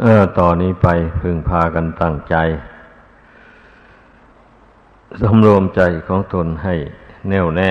[0.00, 0.88] เออต่อนนี้ไป
[1.20, 2.36] พึงพากันตั้งใจ
[5.22, 6.74] สำรวมใจของตนให้
[7.28, 7.70] แน่วแน่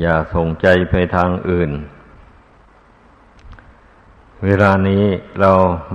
[0.00, 1.70] อย่าส่งใจไปทางอื่น
[4.44, 5.04] เวลานี้
[5.40, 5.52] เรา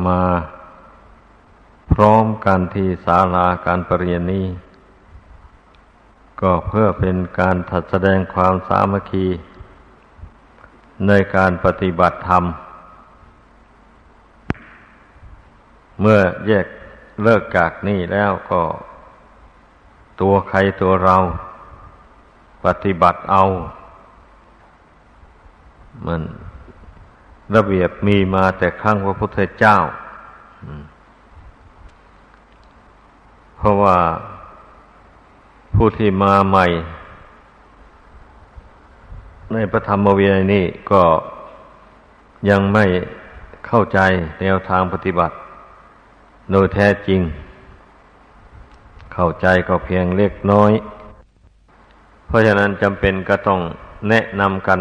[0.07, 0.21] มา
[1.93, 4.45] พร้อมกันที่ศาลาการประเรียนนี้
[6.41, 9.27] ก็เพื่อเป็นการถัดแสดงความสามัคคี
[11.07, 12.45] ในการปฏิบัติธรรม
[16.01, 16.65] เมื่อแยก
[17.23, 18.61] เลิกจากนี่แล้วก็
[20.21, 21.17] ตัวใครตัวเรา
[22.65, 23.43] ปฏิบัติเอา
[26.05, 26.21] มัน
[27.55, 29.75] ระเบียบมีมาแต่ครั้งพระพุทธเจ้า
[33.57, 33.97] เพราะว่า
[35.75, 36.65] ผู้ที่มาใหม่
[39.53, 41.03] ในพระธรรมวินัยนี้ก็
[42.49, 42.85] ยังไม่
[43.67, 43.99] เข้าใจ
[44.41, 45.35] แนวทางปฏิบัติ
[46.51, 47.21] โดยแท้จริง
[49.13, 50.71] เข้าใจก็เพียงเล็กน้อย
[52.27, 53.59] เพราะฉะนั้นจำเป็นก็ต้อง
[54.09, 54.79] แนะนำกัน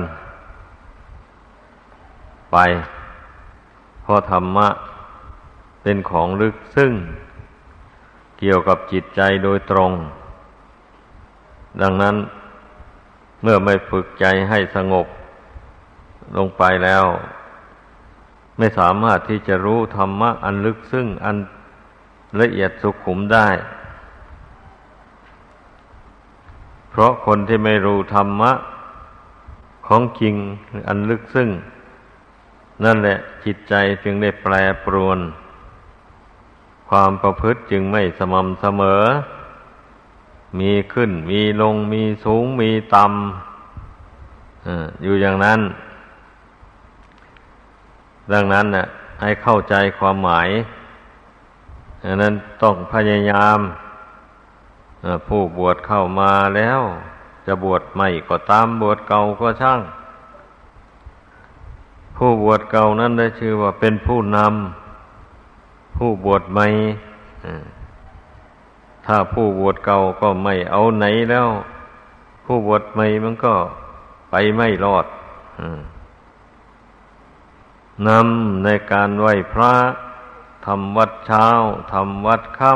[2.53, 2.57] ไป
[4.03, 4.69] เพราะธรรมะ
[5.83, 6.93] เป็นของลึกซึ่ง
[8.39, 9.93] เกี่ยวกับจิตใจโดยตรง
[11.83, 12.17] ดังนั้น
[13.43, 15.07] เมื่อไม่ฝึกใจให้สงบ
[16.37, 17.05] ลงไปแล้ว
[18.59, 21.37] ไม่สามารถที่จะรู้ธรรมะอันลึกซึ่งอัน
[22.41, 23.49] ละเอียดสุขุมได้
[26.91, 28.53] เพราะคนที่ไม่รู้ธรรมะ
[29.87, 30.35] ของจริง
[30.89, 31.51] อันลึกซึ้ง
[32.85, 33.75] นั่นแหละจิตใจ
[34.05, 35.19] จึงได้แปรปรวน
[36.89, 39.03] ความประพฤติจึงไม่สม่ำเสมอ
[40.61, 45.61] มีขึ้นมีลงมีสูงมีต่ำอยู่อย่างนั้น
[48.33, 48.87] ดังนั้นน่ะ
[49.21, 50.49] ให้เข้าใจความหมาย
[52.05, 53.59] ดังนั้นต้องพยายาม
[55.29, 56.81] ผู้บวชเข้ามาแล้ว
[57.47, 59.81] จะบวชใหม่ก็ตามบวชเก่าก็ช่าง
[62.17, 66.67] ผู้บวชเก่านั้นได้ชื่อว่าเป็นผู้นำผู้บวชใหม่
[69.07, 71.49] ถ้าผู้บวชเก่าก็ไม่เอาไหนแล้ว
[72.45, 73.55] ผู้บวชใหม่มันก็
[74.31, 75.07] ไปไม่รอด
[78.09, 79.75] นำในการไหว้พระ
[80.67, 81.47] ทำวัดเช้า
[81.93, 82.75] ทำวัดค่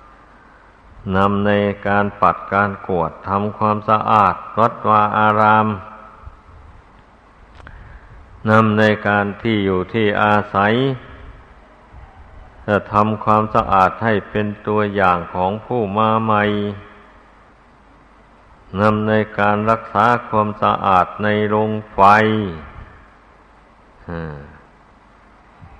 [0.00, 1.52] ำนำใน
[1.86, 5.66] การปัดการกวดทำความสะอาดวัดวาอาราม
[8.50, 10.74] นำในการที่อยู่ที่อาศัย
[12.66, 16.44] จะทำความสะอาดให้เป็นตัวอย่างของผู้มาใหม่
[18.80, 22.00] นำในการรักษาความสะอาดในโรงไฟ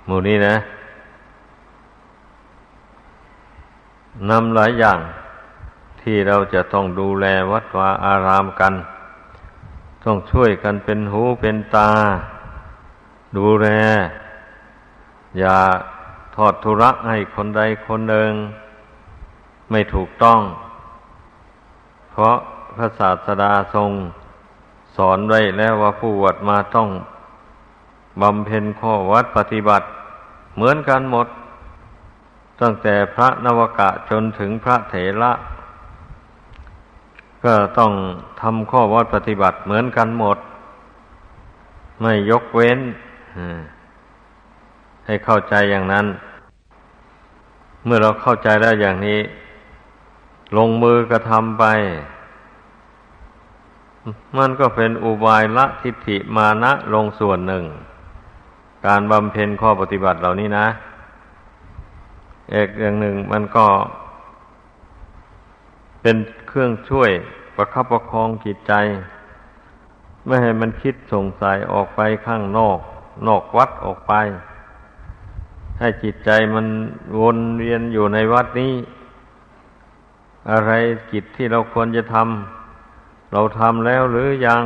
[0.05, 0.55] หมู่นี้นะ
[4.29, 4.99] นำหลายอย่าง
[6.01, 8.73] ที่เราจะต้องดูแลวัดวาอารามกัน
[10.03, 11.91] ต้องช่วยกันเป็นหูเป็นตา
[13.37, 13.67] ดูแล
[15.39, 15.57] อย่า
[16.35, 18.31] ทอดทุระให้คนใดคนหนึ่ง
[19.71, 20.39] ไม่ถูกต้อง
[22.11, 22.37] เพราะ
[22.75, 23.91] พระศาสดาทรง
[24.97, 26.89] สอนไว้แล้วว่าผู้วัดมาต้อง
[28.21, 29.85] บำเพ็ญข้อวัดปฏิบัติ
[30.55, 31.27] เหมือนกันหมด
[32.61, 35.31] ตั้งแต่พระนวกะจนถึงพระเถระ
[37.43, 37.91] ก็ต้อง
[38.41, 40.37] ทำข้อวัดปฏิบัติเหมือนกันหมด
[42.01, 42.79] ไม่ยกเว้น
[45.05, 46.05] ให้เข้าใจอย่างนั้น
[47.85, 49.19] เมื่อเราเข้าใจแล้วอย่างนี้
[50.57, 51.65] ลงมือกระทำไป
[54.37, 57.65] มันก็เป็นอุบายละทิฏฐิมานะลงส่วนหนึ่ง
[58.87, 60.67] การบำเพ็ญข้อปฏิบัติเหล่านี้นะ
[62.51, 63.67] เอกอย่างหนึ่งมันก็
[66.01, 66.17] เป็น
[66.47, 67.11] เครื่องช่วย
[67.55, 68.73] ประคับประคองจิตใจ
[70.25, 72.79] ไม่ให้มันคิดสงสัยออกไปข้างนอก
[73.27, 74.13] นอกวัดออกไป
[75.79, 76.65] ให้จิตใจมัน
[77.19, 78.73] วนเวียนอยู่ในวัดนี้
[80.51, 80.71] อะไร
[81.11, 84.63] กิจที่เราควรจะทำเราทำแล้วหรือยัง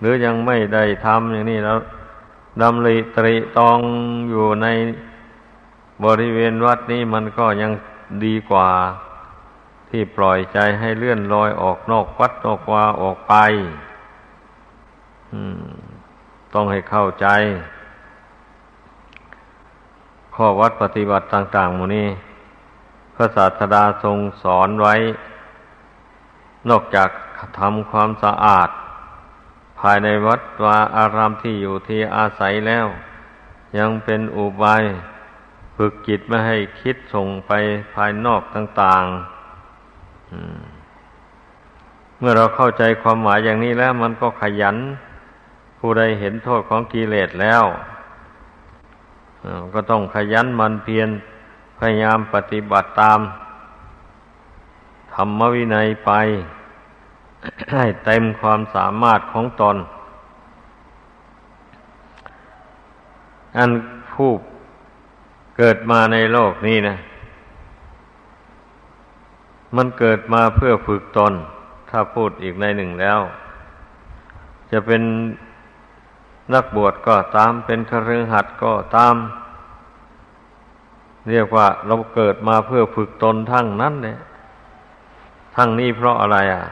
[0.00, 1.78] หรือยังไม่ได้ทำอย่างนี้แล้ว
[2.62, 3.78] ดำริตรีตอง
[4.30, 4.66] อยู่ใน
[6.04, 7.72] บริเวณวัดนี้มันก็ยัง
[8.24, 8.68] ดีกว่า
[9.88, 13.34] ที่ปล่อยใจให้เลื่อนลอยออกนอกวัดนอกวาออกไป
[16.54, 17.26] ต้องให้เข้าใจ
[20.34, 22.08] ข้อวัดปฏิบัติต่างๆมูนี้
[23.14, 24.94] พระศาสดาทรงสอนไว้
[26.70, 27.08] นอกจาก
[27.58, 28.68] ทำความสะอาด
[29.80, 32.86] ภายในวัดวาอารามที่อยู่ที่อาศัยแล้ว
[33.78, 34.82] ยังเป็นอุบาย
[35.76, 37.52] ฝึกจิตไม่ให้คิดส่งไป
[37.94, 39.10] ภายนอกต่างๆ
[42.18, 44.76] เมื่อเราเข้าใจความหมายอย่างนี้แล้ว มันก็ขยัน
[45.78, 47.64] ผู้ใดเห็นโทษของกิเลสแล้ว
[49.74, 51.08] ก็ต้องขยันมันเพียร
[51.78, 53.20] พยายามปฏิบัติตาม
[55.14, 56.10] ธรรมวินัยไป
[57.72, 59.76] ให้เต็มความสามารถของตน
[63.56, 63.70] อัน
[64.14, 64.30] ผู้
[65.56, 66.96] เกิดมาในโลกนี้นะ
[69.76, 71.32] มันเกิดมาเพื่อฝึกตน
[71.90, 73.20] ถ้าพูดอีกในหนึ่งแล้ว
[74.70, 75.02] จะเป็น
[76.54, 79.16] นักบวชก็ตาม เป็นคฤหัสถ์ก็ตาม
[81.30, 84.18] เรียกว่าเราเกิดมาเพื่อฝึกตนทั้งนั้นเนี่ย
[85.56, 86.64] ทั้งนี้เพราะอะไรอะ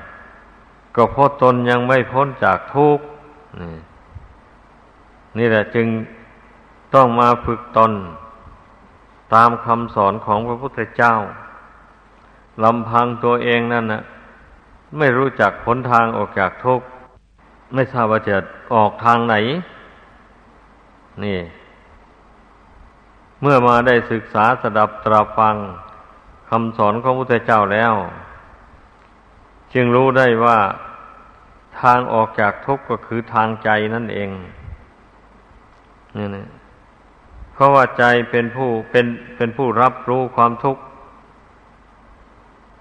[0.96, 3.04] ก็เพราะตนยังไม่พ้นจากทุกข์
[5.38, 5.86] นี่แหละจึง
[6.94, 7.92] ต้องมาฝึกตน
[9.34, 11.14] ตามคำสอนของพระพุทธเจ้า
[12.64, 14.02] ลำพังตัวเองนั่นนะ
[14.98, 16.86] ไม่รู้จักผลทางออกจากทุกข์
[17.74, 18.36] ไม่ทราบว่าจะ
[18.74, 19.34] ออกทางไหน
[21.24, 21.38] นี่
[23.42, 25.56] เมื่อมาได้ศึกษาสดับตราฟัง
[26.50, 27.94] คำสอนของพระพุทธเจ้าแล้ว
[29.74, 30.58] จึงรู้ได้ว่า
[31.80, 34.30] ทางออกจากทุกข์ก็คือทางใจนั่นเอง
[36.16, 36.48] นี่นะ
[37.52, 39.06] เพราะว่าใจเป็นผู้เป็น
[39.36, 40.82] เป็นผู้รับรู้ความทุกข์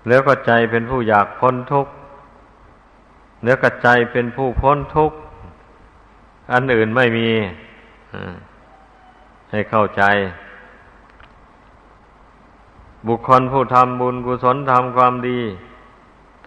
[0.07, 1.91] แล้วก็ใจเป็นผู้อยากพ้นทุกข์
[3.41, 5.17] เนื้อกระใจเป็นผู้พ้นทุกข์
[6.53, 7.29] อันอื่นไม่มี
[9.51, 10.03] ให้เข้าใจ
[13.07, 15.39] บุคคลผู้ทำบุญกุศลทำความดี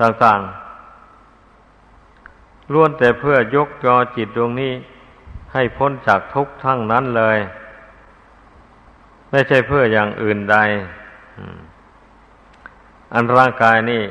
[0.00, 4.72] ต่างๆล้วนแต่เพื่อยกยอจิตดวงนี้
[5.52, 7.38] ให้พ้นจากทุกข์ทั้งนั้นเลย
[9.30, 10.56] ไม่ใช่เพื่ออย่างอื่นใด
[13.14, 14.02] อันร่างกายนี่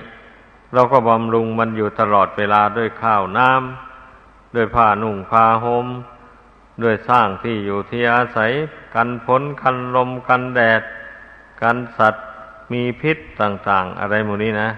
[0.73, 5.87] เราก็บำรุงมันอยู่ตลอดเวลาด้วยข้าวน้ำด้วยผ้านุ่งผ้าหม่ม
[6.83, 8.51] ด้วยสร้างที่อยู่ที่อาศัย
[8.95, 10.81] กันฝนกันลมกันแดด
[11.61, 12.25] กันสัตว์
[12.71, 14.69] มีพิษต่าง ๆ อะไรหมดนี้นะ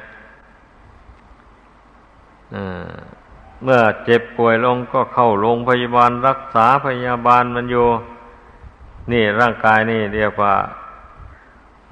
[3.64, 7.88] เมื่อเจ็บป่วยลงก็เข้าโรงพยาบาลรักษาพยาบาลมันอยู่
[9.12, 10.56] นี่ร่างกายนี่เรียกว่า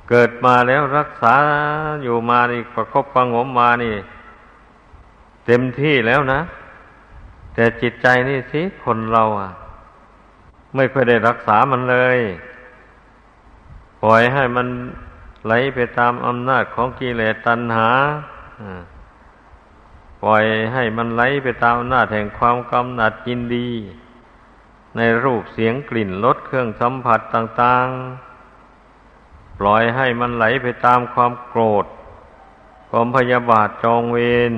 [0.10, 1.36] เกิดมาแล้วรักษา
[2.04, 3.96] อยู่มานี่ประคบประงมมานี่
[5.46, 6.42] เต็มที่แล้วนะ
[7.54, 9.52] แต่จิตใจนี่สิคนเราอะ
[10.76, 12.20] ไม่เคยได้รักษามันเลย
[14.02, 14.68] ปล่อยให้มัน
[15.46, 17.90] ไหลไปตามอำนาจของกิเลสตัณหา
[20.21, 20.44] ปล่อย
[20.74, 23.69] ให้มันไหลไปตามอำนาแห่งความกำหนัดยินดี
[24.98, 31.86] ในรูปเสียงกลิ่นรสเครื่องสัมผัสต่างๆ ปล่อยให้มันไหลไปตามความโกรธ
[32.89, 34.18] ความพยาบาทจองเว
[34.51, 34.54] ร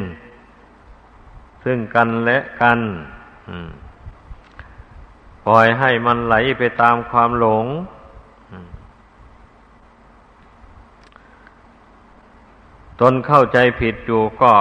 [1.63, 2.79] ซึ่งกันและกัน
[5.45, 7.65] ปล่อยให้มันไหลไปตามความหลง
[13.01, 14.53] ตนเข้าใจผิดอยู่ก็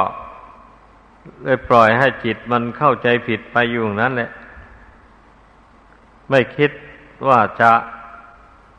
[1.45, 4.31] เลยปล่อยให้จิตมันเข้าใจผิดไปอยู่นั้นแหละ
[6.31, 6.71] ไม่คิด
[7.29, 7.73] ว่าจะ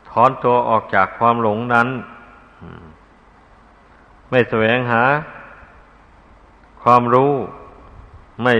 [0.08, 1.88] ถอนตัวออกจากความหลงนั้น
[4.30, 5.02] ไม่แสวงหา
[6.82, 7.32] ความรู้
[8.42, 8.54] ไม่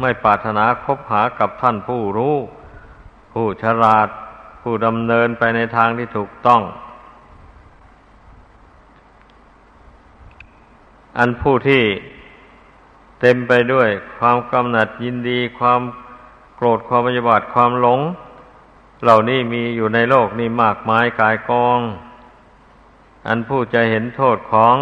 [0.00, 2.34] ไม่ปรารถนาคบหากับท่านผู้รู้
[3.32, 4.08] ผู้ฉลาด
[4.62, 6.62] ผู้ดำเนินไปในทางที่ถูกต้อง
[11.18, 11.82] อันผู้ที่
[13.20, 15.80] เต็มไปด้วย ความกำหนัดยินดี ความ
[16.56, 18.00] โกรธความพยาบาทความหลง
[19.02, 21.80] เหล่านี้มีอยู่ในโลกนี้มากมายกายกอง
[23.26, 24.76] อันผู้จะเห็นโทษของ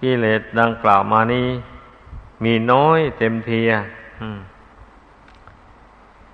[0.00, 1.48] กิเลสดังกล่าวมานี้
[2.44, 3.60] มีน้อยเต็มที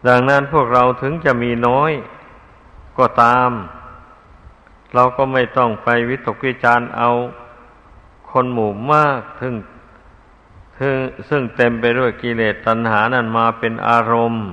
[0.09, 1.93] ดังนั้นพวกเราถึงจะมีน้อย
[2.99, 3.51] ก็ตาม
[4.95, 7.11] เราก็ไม่ต้องไปวิตกวิจาร์เอา
[8.31, 9.55] คนหมู่มากถึง
[10.79, 10.97] ซึ่ง
[11.29, 14.47] ซึ่งเต็มไปด้วยกิเลสตัณหานั้นมาเป็นอารมณ์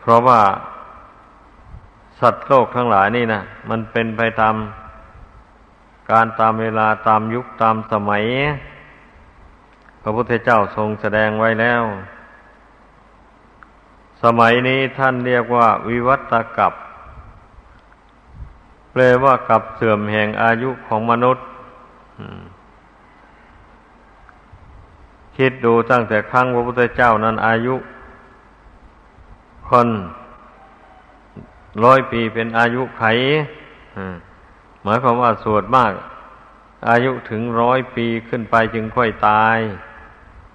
[0.00, 0.40] เพราะว่า
[2.20, 4.54] สัตว์โลกทั้งหลายนี่นะมันเป็นไปตาม
[6.10, 8.24] การตามเวลาตามยุคตามสมัย
[10.02, 11.82] พระพุทธเจ้าทรงแสดงไว้แล้ว
[14.22, 16.72] สมัยนี้ท่านเรียกว่า วิวัตกับ
[18.92, 21.46] แปลว่ากับเสื่อมแห่งอายุของมนุษย์
[25.36, 27.74] คิดดูตั้งแต่ครั้งพระพุทธเจ้านั้นอายุ
[29.68, 29.88] คน
[31.84, 33.04] ร้อยปีเป็นอายุไข
[34.82, 35.92] หมายความว่าสวดมาก
[36.90, 39.58] อายุถึงร้อยปีขึ้นไปจึงค่อยตาย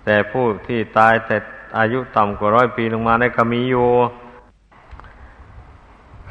[0.05, 1.37] แต่ผู้ที่ตายแต่
[1.79, 3.87] อายุต่ำกว่าร้อยปีลงมาได้ก็มีอยู่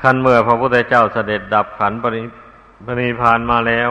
[0.01, 2.23] ขั้นเมื่อพระพุทธเจ้าเสด็จดับขันปริ
[2.87, 3.91] ปริพานมาแล้ว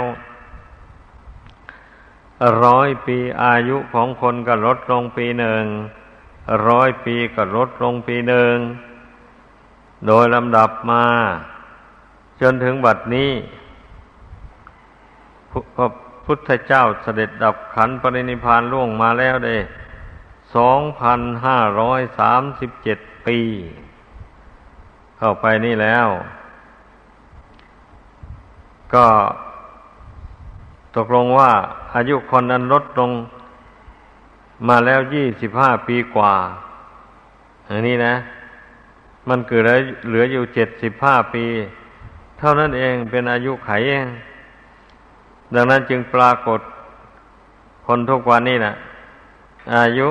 [2.63, 5.63] ร้อยปีอายุของคนก็ลดลงปีหนึ่ง
[6.67, 8.55] ร้อยปีก็ลดลงปีหนึ่ง
[10.07, 11.05] โดยลำดับมา
[12.41, 13.31] จนถึงบัดนี้
[15.75, 15.89] พระ
[16.25, 19.57] พุทธเจ้าเสด็จดับขันปรินิพานล่วงมาแล้วเด้
[20.55, 23.39] สองพันห้าร้อยสามสิบเจ็ดปี
[25.17, 26.07] เข้าไปนี่แล้ว
[28.93, 29.07] ก็
[30.95, 31.51] ตกลงว่า
[31.95, 33.11] อายุคนนั้นลดลง
[34.67, 36.33] มาแล้วยี่สิบห้าปีกว่า
[37.69, 38.15] อันนี้นะ
[39.29, 39.61] มันเกิด
[40.07, 41.45] เหลืออยู่เจ็ดสิบห้าปี
[42.39, 44.07] เท่านั้นเองเป็นอายุไขเอง
[45.55, 46.59] ดังนั้นจึงปรากฏ
[47.85, 48.73] คนทุกวันนี้นะ
[49.75, 50.07] อายุ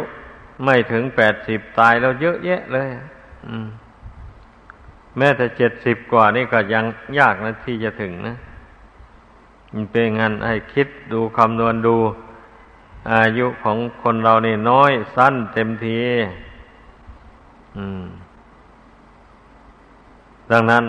[0.65, 2.89] ไม่ถึงแปดสิบตายแล้วเยอะแยะเลย
[5.17, 6.85] แม้แต่เจ็ดสิบกว่านี่ก็ยัง
[7.19, 8.37] ยากนะที่จะถึงนะ
[9.91, 11.97] เป็นงั้นให้คิดดูคำนวณดู
[13.13, 16.01] อายุของคนเรานี่น้อยสั้นเต็มที
[20.51, 20.85] ดังนั้น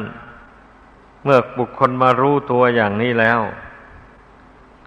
[1.24, 3.40] เมื่อบุคคลมารู้ตัวอย่างนี้แล้ว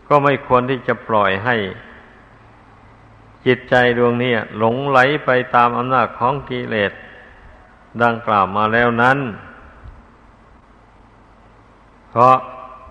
[0.08, 1.56] ก็ไม่ควรที่จะปล่อยให้
[3.46, 6.92] จิตใจดวงนี้หลงไหลไปตามอำนาจของกิเลส
[8.02, 9.18] ดังกล่าวมาแล้วนั้น
[12.10, 12.36] เพราะ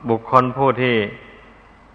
[0.09, 0.97] บุคคลผู้ที่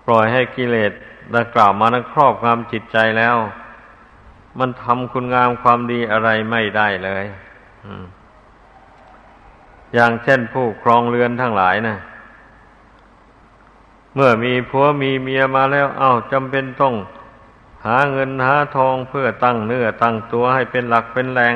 [0.06, 0.92] ปล่อยให้กิเลส
[1.34, 3.36] ดังกล่าวมานั้นครอบงำจิตใจแล้ว
[4.58, 7.24] มันทำคุณงามความดีอะไรไม่ได้เลย
[9.94, 11.96] อย่างเช่นผู้ครองเรือนทั้งหลายนะ
[14.14, 16.94] เมื่อมีผัวมีเมียมาแล้ว เอา้าจำเป็นต้อง
[17.86, 21.54] หาเงินหาทองเพื่อตั้งเนื้อตั้งตัวให้เป็นหลักเป็นแรง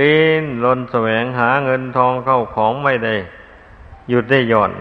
[0.00, 3.14] ดินลนแสวงหาเงินทองเข้าของไม่ได้
[4.08, 4.72] หยุดได้หย่อน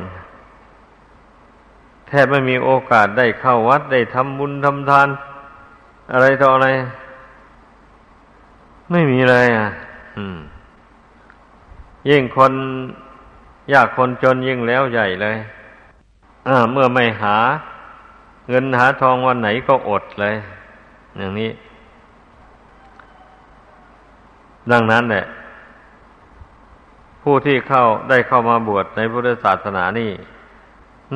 [2.07, 5.07] แทบไม่มีโอกาสได้เข้าวัดได้ทำบุญทำทาน
[6.11, 6.67] อะไรต่ออะไร
[8.91, 9.67] ไม่มีเลยอะ
[12.09, 12.53] ยิ่งคน
[13.73, 15.37] ยากคนจนยิ่งแล้วใหญ่เลย
[16.71, 17.35] เมื่อไม่หา
[18.49, 20.35] เงินหาทองวันไหนก็อดเลย
[21.17, 21.49] อย่างนี้
[24.71, 25.25] ดังนั้นแหละ
[27.21, 30.11] ผู้ที่เข้าได้เข้ามาบวชในพุทธศาสนานี่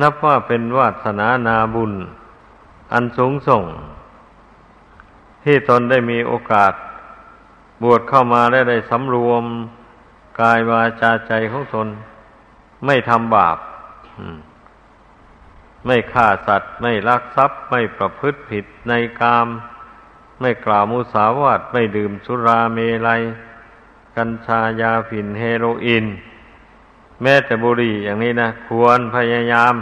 [0.00, 1.92] นับว่าเป็นวาสนานาบุญ
[2.92, 3.64] อันสูงส่ง
[5.44, 6.72] ที่ตนได้มีโอกาส
[7.82, 9.44] บวชเข้ามาได้ได้สำรวม
[10.40, 11.88] กายวาจาใจของตน
[12.86, 13.58] ไม่ทำบาป
[15.86, 19.46] ไม่ฆ่าสัตว์ ไม่ลักทรัพย์ ไม่ประพฤติผิดในกาม
[20.40, 23.22] ไม่กล่าวมุสาวาทไม่ดื่มสุราเมลัย
[24.16, 26.06] กัญชายาฝิ่นเฮโรอีน
[27.22, 29.74] แม้แต่บุหรี่อย่างนี้นะ ควรพยายาม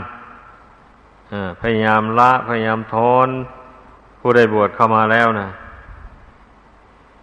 [1.61, 3.29] พยายามละพยายามทน
[4.19, 5.49] ผู้ได้บวชเข้ามาแล้วนะ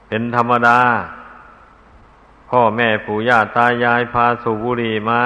[0.08, 0.80] เป็นธรรมดา
[2.50, 5.22] พ่อแม่ปู่ย่าตายายพาสูบบุหรี่มา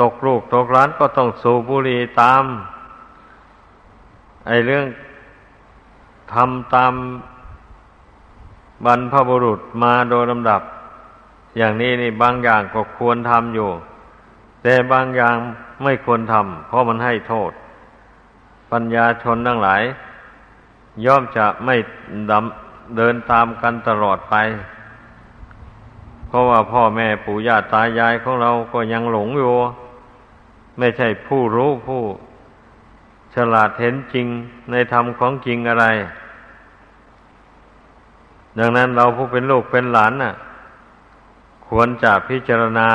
[0.00, 2.44] ตกลูกตกร้านก็ต้องสูบบุหรี่ตาม
[4.46, 4.86] ไอเรื่อง
[6.32, 6.92] ทำตาม
[8.84, 10.62] บรรพบุรุษมาโดยลำดับ
[11.56, 13.70] อย่างนี้นี่บางอย่างก็ควรทำอยู่
[14.62, 15.36] แต่บางอย่าง
[15.82, 17.52] ไม่ควรทำเพราะมันให้โทษ
[18.70, 19.82] ปัญญาชนทั้งหลาย
[21.04, 21.76] ย่อมจะไม่
[22.30, 24.34] ดำเดินตามกันตลอดไป
[26.28, 29.54] เพราะว่าพ่อแม่ปู่ย่าตายายของเราก็ยังหลงอยู่
[30.78, 32.02] ไม่ใช่ผู้รู้ผู้
[33.34, 34.26] ฉลาดเห็นจริง
[34.70, 35.86] ในธรรมของจริงอะไร
[38.58, 40.34] ดังนั้นเราผู้เป็นลูกเป็นหลานน่ะ
[41.68, 42.88] ควรจะพิจารณา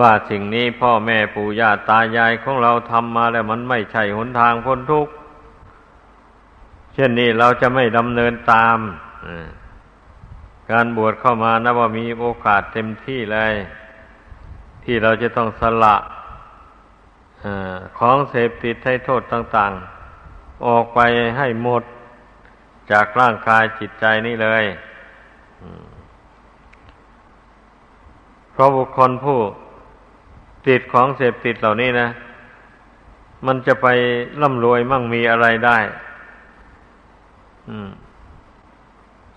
[0.00, 5.12] ว่าสิ่งนี้พ่อแม่ปู่ย่าตายายของเราทำมาแล้วมันไม่ใช่หนทางพ้นทุกข์
[6.94, 8.78] เช่นนี้เราจะไม่ดำเนินตาม
[10.70, 13.54] การบวชเข้ามานะว่ามีโอกาสเต็มที่เลย
[14.84, 15.96] ที่เราจะต้องสละ
[17.98, 19.72] ของเสพติดให้โทษต่าง
[20.18, 21.00] ๆ ออกไป
[21.38, 21.82] ให้หมด
[22.90, 24.64] จากร่างกายจิตใจนี่เลย
[28.52, 29.38] เพราะบุคคลผู้
[30.66, 32.08] ติดของเสพติดเหล่านี้นะ
[33.46, 33.86] มันจะไป
[34.40, 35.78] ร่ำรวยมั่งมีอะไรได้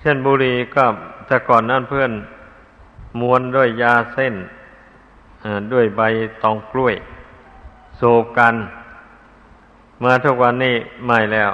[0.01, 0.85] เช่นบุรีก็
[1.27, 2.11] แต่ก่อนนั้นเพื่อน
[3.21, 4.35] มวนด้วยยาเส้น
[5.73, 6.01] ด้วยใบ
[6.41, 6.95] ตองกล้วย
[7.99, 8.53] สูบกัน
[10.03, 10.75] มาทุกวันนี้
[11.05, 11.51] ไม่แล้ว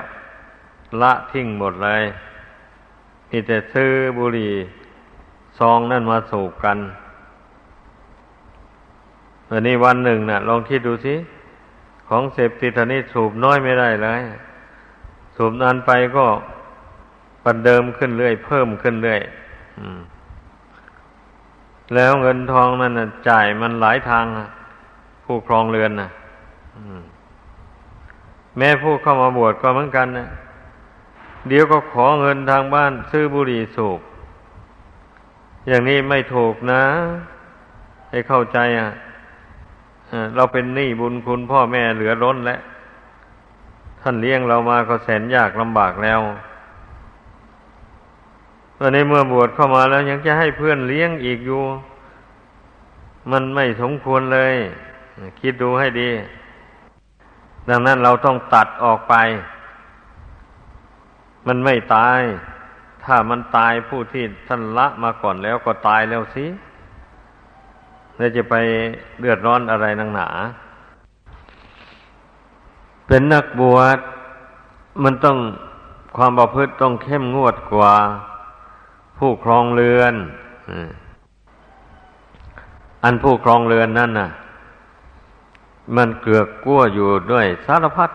[1.01, 2.03] ละทิ้งหมดเลย
[3.29, 4.53] มีแต่ซื้อบุหรี่
[5.59, 6.77] ซองนั่นมาสูบกัน
[9.49, 11.15] วันนี้วันหนึ่งนะ่ะ ลองคิดดูสิ
[12.07, 14.21] ของเสพติดนี้สูบน้อยไม่ได้เลย
[15.35, 16.25] สูบนานไปก็
[17.43, 19.21] ปันเดิมขึ้นเรื่อย เพิ่มขึ้นเรื่อย
[21.95, 22.93] แล้วเงินทองนั่น
[23.29, 24.25] จ่ายมันหลายทาง
[25.25, 26.09] ผู้ครองเรือนนะ
[28.57, 30.27] แม่ผู้เข้ามาบวชก็เหมือนกันนะ
[31.47, 33.99] เดี๋ยวก็ขอเงินทางบ้านซื้อบุหรี่สูบ
[35.67, 36.83] อย่างนี้ไม่ถูกนะ
[38.09, 38.89] ให้เข้าใจอะ
[40.35, 42.59] เราเป็นหนี้บุญคุณพ่อแม่เหลือล้นแล้ว
[44.01, 46.19] ท่านเลี้ยงเรามาก็แสนยากลำบากแล้ว
[48.77, 51.63] ตอนนี้เมื่อบวชเข้ามาแล้ว ยังจะให้เพื่อนเลี้ยงอีกอยู่
[53.31, 54.55] มันไม่สมควรเลย
[55.39, 56.09] คิดดูให้ดี
[57.69, 59.15] ดังนั้นเราต้องตัดออกไป
[61.47, 62.19] มันไม่ตาย
[63.03, 66.45] ถ้ามันตายผู้ที่ท่านละมาก่อนแล้วก็ตายแล้วสิ
[68.17, 68.55] แล้วจะไป
[69.19, 70.29] เดือดร้อนอะไรนังหนา
[73.07, 73.99] เป็นนักบวช
[75.03, 75.37] มันต้อง
[76.17, 77.93] ความประพฤติต้องเข้มงวดกว่า
[79.17, 80.13] ผู้ครองเรือน
[83.03, 84.29] อันผู้ครองเรือนนั่นน่ะ
[85.95, 88.09] มันเกือกกั้วอยู่ด้วยสารพัด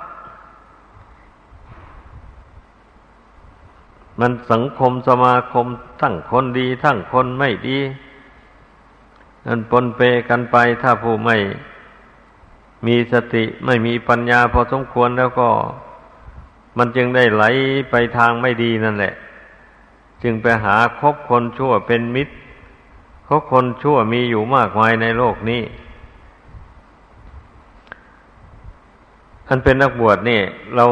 [4.20, 5.66] มันสังคมสมาคม
[6.00, 7.78] ทั้งคนดีทั้งคนไม่ดี
[9.46, 11.36] นั่นปนเปกันไปถ้าผู้ไม่
[12.86, 15.48] มีสติไม่มีปัญญาพอสมควรแล้วก็
[16.78, 17.44] มันจึงได้ไหล
[17.90, 19.14] ไปทางไม่ดีนั่นแหละ
[20.22, 22.32] จึงไปหาคบคนชั่วเป็นมิตร
[23.24, 25.62] เพราะคนชั่วมีอยู่มากมายในโลกนี้
[29.46, 30.40] ท่านเป็นนักบวชนี่
[30.76, 30.86] เรา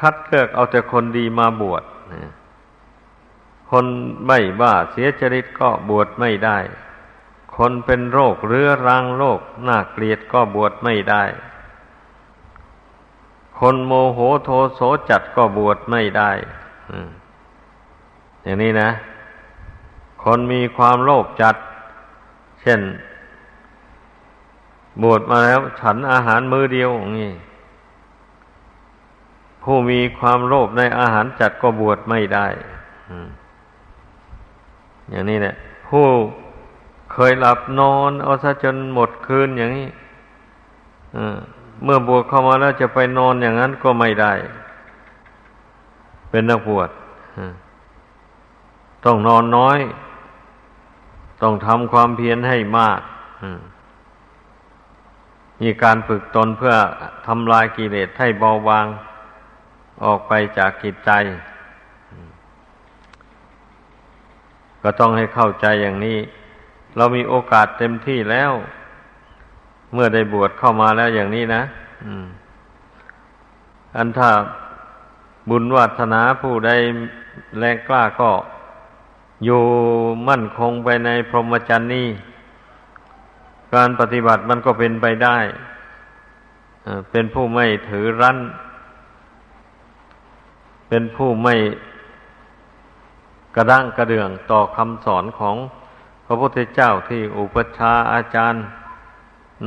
[0.00, 1.84] คัดเลือกเอาแต่คนดีมาบวช
[3.70, 3.86] คน
[4.26, 6.58] ไม่บ้าเสียจริตก็บวชไม่ได้
[7.56, 11.24] คนเป็นโรคเรื้อรังโรคน่าเกลียดก็บวชไม่ได้
[13.58, 14.80] คนโมโหโทโส
[15.10, 16.30] จัดก็บวชไม่ได้
[18.42, 18.90] อย่างนี้นะ
[20.24, 21.56] คนมีความโลภจัด
[22.60, 22.80] เช่น
[25.02, 27.32] บวชมาแล้ว ฉันอาหารมื้อเดียวอย่างนี้
[29.70, 32.46] ผู้มีความโลภในอาหารจัดก็บวชไม่ได้
[35.10, 35.56] อย่างนี้เนี่ย
[35.88, 36.04] ผู้
[37.12, 39.88] เคยหลับนอนเอาซะจนหมดคืนอย่างนี้
[41.84, 44.32] เมื่อบวชเข้ามาแล้วจะไปนอนอย่างนั้นก็ไม่ได้
[46.30, 46.90] เป็นนักบวช
[49.04, 49.78] ต้องนอนน้อย
[51.42, 53.00] ต้องทำความเพียรให้มาก
[55.62, 56.74] มีการฝึกตนเพื่อ
[57.26, 58.86] ทำลายกิเลสให้เบาบาง
[60.04, 61.10] ออกไปจากกิจใจ
[64.82, 66.18] ก็ต้องให้เข้าใจอย่างนี้
[66.96, 68.52] เรามีโอกาสเต็มที่แล้ว
[69.92, 71.62] เมื่อได้บวชเข้ามาแล้วอย่างนี้นะ
[73.96, 74.30] อันถ้า
[75.48, 76.70] บุญวัฒนาผู้ใด
[77.58, 78.30] แรงกล้าก็
[79.44, 79.62] อยู่
[80.28, 82.08] มั่นคงไปในพรหมจรรย์นี้
[83.74, 85.38] การปฏิบัติมันก็เป็นไปได้
[87.10, 88.38] เป็นผู้ไม่ถือรั้น
[90.88, 91.54] เป็นผู้ไม่
[93.54, 95.56] กระด้างกระเดื่องต่อคำสอนของ
[96.26, 98.64] พระพุทธเจ้าที่อุปชาอาจารย์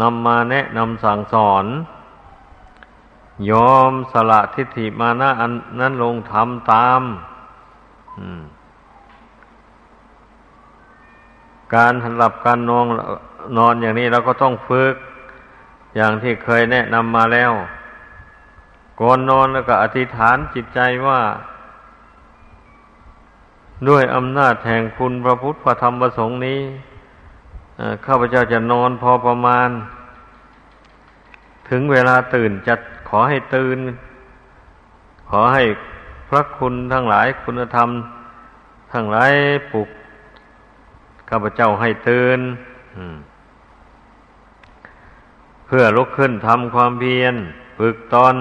[0.02, 1.66] นำมาแนะนำสั่งสอน
[3.52, 7.02] ยอมสละทิฏฐิมานะอันนั้นลงทำตาม
[8.20, 8.42] อืม
[11.76, 12.88] การหลับการนอน
[13.58, 14.96] นอนอย่างนี้เราก็ต้องฝึก
[15.96, 17.52] อย่างที่เคยแนะนำมาแล้ว
[19.00, 21.22] ก่อนนอนแล้วก็อธิษฐานจิตใจว่า
[23.90, 26.62] ด้วยอำนาจแห่งคุณพระพุทธพระธรรมพระสงฆ์นี้
[28.06, 29.70] ข้าพเจ้าจะนอนพอประมาณ
[31.70, 32.76] ถึงเวลาตื่นจะ
[33.10, 33.78] ขอให้ตื่น
[35.30, 35.64] ขอให้
[36.30, 37.90] พระคุณทั้งหลายคุณธรรม
[38.94, 39.32] ทั้งหลาย
[39.72, 39.90] ปลุก
[41.30, 42.40] ข้าพเจ้าให้ตื่น
[45.66, 47.36] เพื่อลุกขึ้นทำความเพียร
[47.78, 48.36] ฝึกตน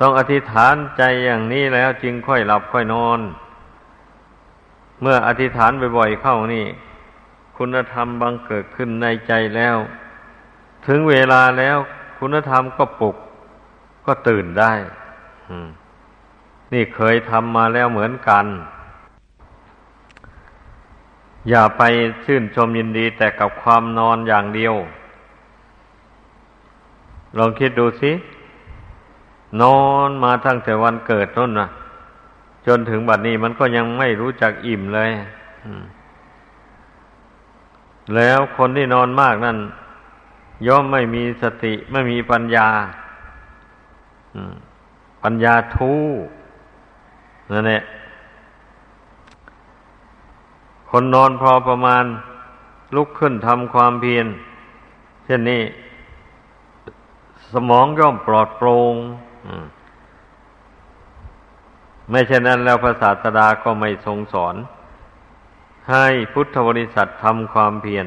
[0.00, 3.20] ต้องอธิษฐานใจอย่างนี้แล้วจึงค่อยหลับค่อยนอน
[5.00, 6.66] เมื่ออธิษฐานบ่อยๆเข้านี่
[7.56, 9.76] คุณธรรมบังเกิดขึ้นในใจแล้ว
[10.86, 11.76] ถึงเวลาแล้ว
[12.18, 13.16] คุณธรรมก็ปลุก
[14.06, 14.72] ก็ตื่นได้
[16.72, 18.46] นี่เคยทำมาแล้วเหมือนกัน
[21.48, 21.82] อย่าไป
[22.24, 24.74] ชื่นชมยินดีแต่กับความนอนอย่างเดียว
[27.38, 28.12] ลองคิดดูสิ
[29.62, 31.68] นอนมาทั้งแต่วันเกิดนั่นนะ
[32.66, 35.10] จนถึงบัดนี้มันก็ยังไม่รู้จักอิ่มเลย
[38.14, 39.58] แล้วคนที่นอนมากนั่น
[40.66, 42.68] ย่อมไม่มีสติ ไม่มีปัญญา
[45.22, 45.92] ปัญญาทู
[47.52, 47.82] นั่นแหละ
[50.90, 52.04] คนนอนพอประมาณ
[52.96, 54.26] ลุกขึ้นทำความเพียร
[55.24, 55.62] เช่นนี้
[57.52, 58.94] สมองย่อมปลอดโปร่ง
[62.10, 64.56] ไม่เช่นนั้นแล้วพระศาสดาก็ไม่ทรงสอน
[65.90, 68.06] ให้พุทธบริษัททำความเพียร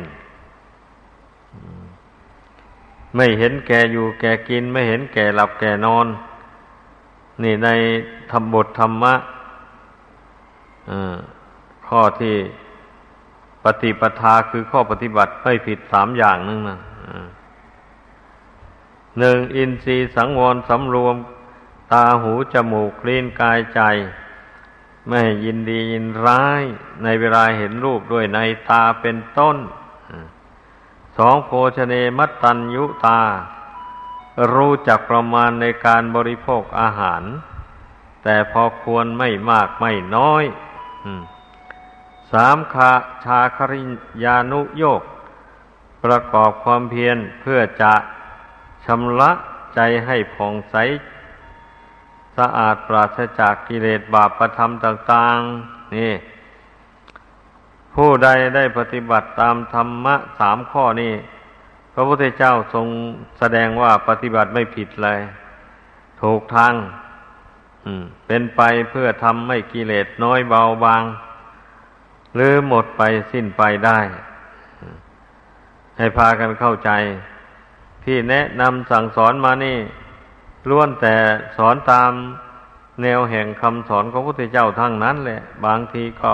[3.15, 6.07] ไม่เห็นแก่อยู่แก่กิน ไม่เห็นแก่หลับแก่นอน
[7.43, 7.69] นี่ใน
[8.31, 9.13] ธรรมบทธรรมะ
[11.87, 12.35] ข้อที่
[13.63, 16.77] ปฏิปทาคือข้อปฏิบัติไม่ผิดสามอย่างนึงนะ
[19.19, 21.15] หนึ่งอินทรีย์สังวรสำรวม
[21.91, 23.81] ตาหูจมูกลิ้นกายใจ
[25.07, 26.63] ไม่ยินดียินร้าย
[27.03, 29.57] ในเวลาเห็นรูปด้วยในตาเป็นต้น
[31.17, 33.21] สองโภชเนมัตตัญยุตา
[34.53, 37.23] รู้จักประมาณในการบริโภคอาหาร
[38.23, 40.43] แต่พอควรไม่มากไม่น้อย
[42.31, 43.81] สามคาชาคริ
[44.23, 45.01] ยานุโยก
[46.03, 47.93] ประกอบความเพียรเพื่อจะ
[48.87, 49.31] ชำระ
[49.75, 50.75] ใจให้ผ่องใส
[52.37, 56.13] สะอาดปราศจากกิเลสบาปประธรรมต่าง ๆ นี่
[57.95, 61.13] ผู้ใดได้ปฏิบัติตามธรรมะสามข้อนี้
[61.93, 62.87] พระพุทธเจ้าทรง
[63.39, 65.19] แสดงว่าปฏิบัติไม่ผิดเลย
[66.21, 66.73] ถูกทาง
[68.27, 71.03] เป็นไปเพื่อทำให้กิเลสน้อยเบาบาง
[72.35, 73.99] หรือหมดไปสิ้นไปได้
[75.97, 76.91] ให้พากันเข้าใจ
[78.09, 79.77] ที่แนะนำสั่งสอนมานี่
[80.69, 81.15] ล้วนแต่
[81.57, 82.11] สอนตาม
[83.01, 86.33] แนวแห่งคำสอนของพระพุทธเจ้าทั้งนั้นแหละ บางทีก็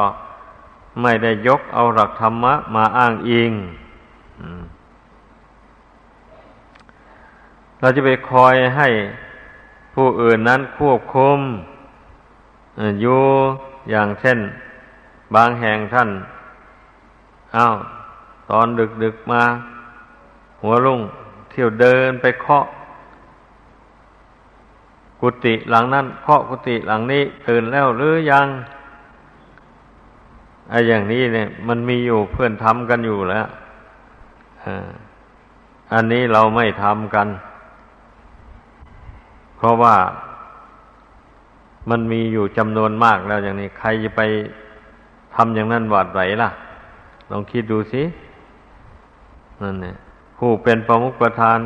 [1.01, 3.51] ไม่ได้ยกเอาหลักธรรมะมาอ้างอิง
[7.79, 8.87] เราจะไปคอยให้
[9.95, 11.39] ผู้อื่นนั้นควบคุม
[13.01, 13.21] อยู่
[13.91, 14.39] อย่างเช่น
[15.35, 16.09] บางแห่งท่าน
[17.55, 17.75] อา้าว
[18.49, 19.43] ตอนดึกดึกมา
[20.63, 21.01] หัวลุ่ง
[21.53, 22.65] เที่ยวเดินไปเคาะ
[25.21, 28.47] กุฏิหลังนั้นเคาะกุฏิหลังนี้ตื่นแล้วหรือยัง
[30.69, 33.47] ไอ้อย่างนี้เนี่ย มันมีอยู่เพื่อนทำกันอยู่แล้ว
[35.93, 37.27] อันนี้เราไม่ทำกัน
[39.57, 39.95] เพราะว่า
[41.89, 44.21] มันมีอยู่จำนวนมากแล้วอย่างนี้ ใครจะไป
[45.35, 46.49] ทำอย่างนั้นหวาดไหวล่ะ
[47.31, 48.03] ลองคิดดูสิ
[49.61, 49.95] นั่นเนี่ย
[50.37, 51.59] ผู้เป็นประมุขประธาน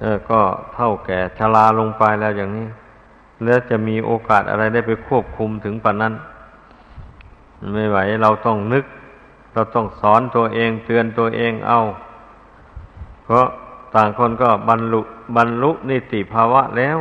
[0.00, 0.40] เออก็
[0.74, 2.68] เท่าแก่ชราลงไปแล้วอย่างนี้
[3.44, 6.14] แล้วจะมีโอกาสอะไรได้ไปควบคุมถึงปานนั้น
[7.74, 8.84] ไม่ไหวเราต้องนึก
[9.52, 11.80] เราต้องสอนตัวเองเตือนตัวเองเอา
[13.24, 13.46] เพราะ
[13.94, 15.00] ต่างคนก็บรรลุ
[15.36, 16.98] บรรลุนิติภาวะแล้ว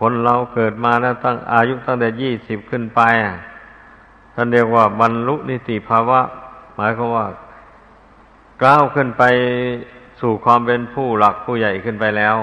[0.00, 3.00] คนเราเกิดมาแล้วตั้งอายุตั้งแต่ยี่สิบขึ้นไป
[4.34, 6.20] ท่านเรียกว่าบรรลุนิติภาวะ
[6.76, 7.26] หมายความว่า
[8.62, 9.22] ก้าวขึ้นไป
[10.20, 12.36] สู่ความเป็นผู้หลักผู้ใหญ่ขึ้นไปแล้ว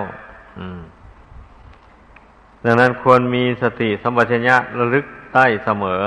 [2.66, 6.06] ดังนั้นควรมีสติสัมปชัญญะระลึกได้เสมอ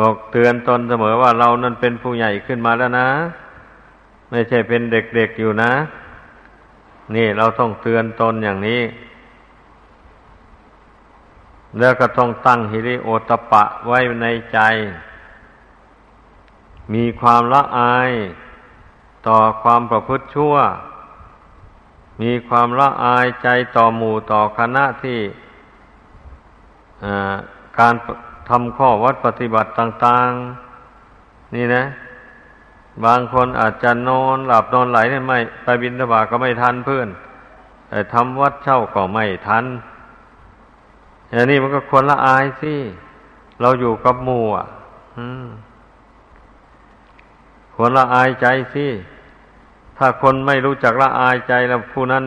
[0.00, 3.08] บอกเตือนตนเสมอว่าเรานั้นเป็นผู้ใหญ่ขึ้นมาแล้วนะ
[4.30, 5.72] ไม่ใช่เป็นเด็กๆอยู่นะ
[7.14, 8.82] นี่เราต้องเตือนตนอย่างนี้
[11.78, 14.58] แล้วก็ต้องตั้งฮิริโอตปะไว้ในใจ
[16.94, 18.10] มีความละอาย
[19.28, 20.54] ต่อความประพฤติชั่ว
[22.22, 25.20] มีความละอายใจต่อหมู่ต่อคณะที่
[27.78, 27.94] การ
[28.48, 30.30] ทำข้อวัดปฏิบัติต่าง
[30.94, 31.84] ๆ นี่นะ
[33.04, 37.08] บางคนอาจจะนอนหลับนอนไหลเนี่ยไม่ ไปบินทบาทก็ไม่ทันเพื่อน
[37.88, 39.64] แต่ทำวัดเช่าก็ไม่ทัน
[41.30, 42.74] อย่างนี้มันก็ควรละอายสิ
[43.60, 44.66] เราอยู่กับหมู่อะ
[47.76, 48.86] ควรละอายใจสิ
[49.98, 52.24] ถ้าคนไม่รู้จักละอายใจแล้วผู้นั้น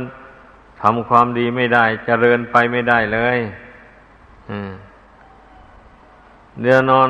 [0.81, 3.37] ทำความดีไม่ได้จเจริญไปไม่ได้เลย
[6.61, 7.09] เดี๋ยวนอน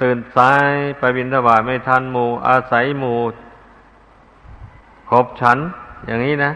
[0.00, 3.18] ตื่นสายไปบินทบาทไม่ทันหมู่ อาศัยหมู่
[5.24, 5.58] บฉัน
[6.06, 6.52] อย่างนี้นะ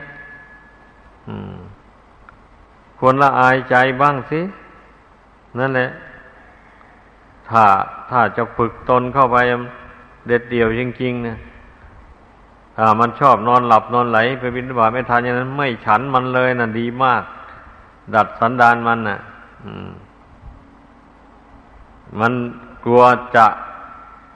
[2.98, 4.40] ควรละอายใจบ้างสิ
[5.58, 5.88] นั่นแหละ
[7.48, 7.64] ถ้า
[8.10, 9.36] ถ้าจะฝึกตนเข้าไป
[10.28, 11.38] เด็ดเดี่ยวจริงๆนี่ย
[12.76, 17.22] ถ้ามันชอบนอนหลับนอนไหล ไปบินบาไม่ทานอย่างนั้น ไม่ฉันมันเลยนะ่ะดีมาก
[18.14, 19.18] ดัดสันดานมันนะ่ะ
[22.20, 22.32] มัน
[22.84, 23.02] กลัว
[23.36, 23.46] จะ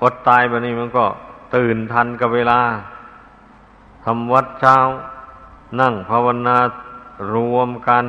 [0.03, 1.05] อดตายแบบนี้มันก็
[1.55, 2.61] ตื่นทันกับเวลา
[4.05, 4.77] ทำวัดเช้า
[5.81, 6.57] นั่งภาวนา
[7.35, 8.05] รวมกัน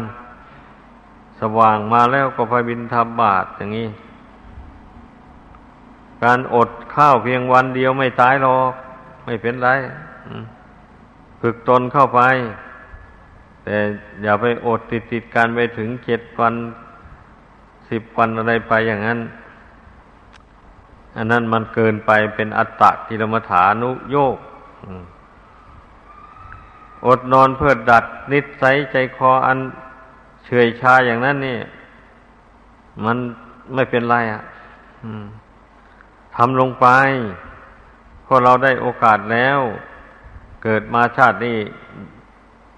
[1.40, 3.88] สว่างมาแล้วก็ไปบินทบบาทอย่างนี้
[6.24, 8.72] การอดข้าวเพียงวันเดียวไม่ตายหรอก
[9.26, 9.70] ไม่เป็นไร
[11.42, 12.22] ฝึกตนเข้าไป
[13.64, 13.78] แต่
[14.24, 16.56] อย่าไปอดติดติดการไปถึงเจ็ดวัน
[17.90, 19.20] สิบวันอะไรไปอย่างนั้น
[21.18, 24.38] อันนั้นมันเกินไปเป็นอัตตะกิลมัฐานุโยก
[27.08, 29.58] อดนอนเพื่อดัดนิสัยใจคออัน
[30.46, 31.58] เฉยชาอย่างนั้นนี่
[33.06, 33.18] มัน
[33.74, 34.42] ไม่เป็นไรอะ
[36.36, 36.88] ทำลงไป
[38.26, 39.60] พอเราได้โอกาสแล้ว
[40.64, 41.60] เกิดมาชาตินี้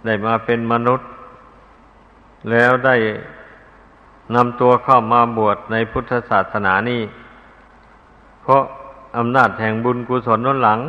[0.06, 1.08] ได้มาเป็นมนุษย์
[2.52, 2.96] แล้วได้
[4.36, 7.02] นำตัวเข้ามาบวชในพุทธศาสนานี่
[8.42, 8.64] เพราะ
[9.18, 10.80] อำนาจแห่งบุญกุศลน้นหลัง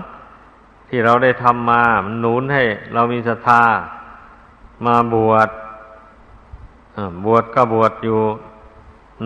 [0.88, 3.62] ที่เราได้ทำมามนหนุนให้ เรามีศรัทธา
[4.86, 5.48] มาบวช
[7.24, 8.20] บวชก็บวชอยู่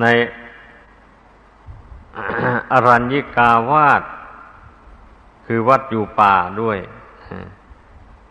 [0.01, 0.07] ใน
[2.73, 4.03] อรัญญิกาวาส
[5.47, 6.79] คือวัดอยู่ป่าด้วย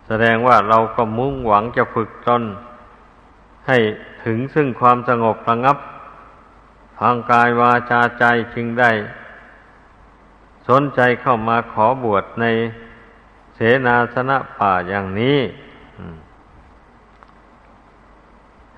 [0.07, 2.43] แสดงว่าเราก็มุ่งหวังจะฝึกตน
[3.67, 3.77] ให้
[4.25, 5.77] ถึงซึ่งความสงบระงับ
[6.99, 8.23] ทางกายวาจาใจ
[8.53, 8.91] จึงได้
[10.67, 12.45] สนใจเข้ามาขอบวชใน
[13.55, 15.39] เสนาสนะป่าอย่างนี้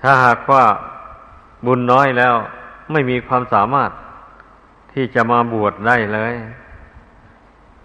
[0.02, 0.64] ถ้าหากว่า
[1.66, 2.34] บุญน้อยแล้ว
[2.92, 3.90] ไม่มีความสามารถ
[4.92, 6.34] ที่จะมาบวชได้เลย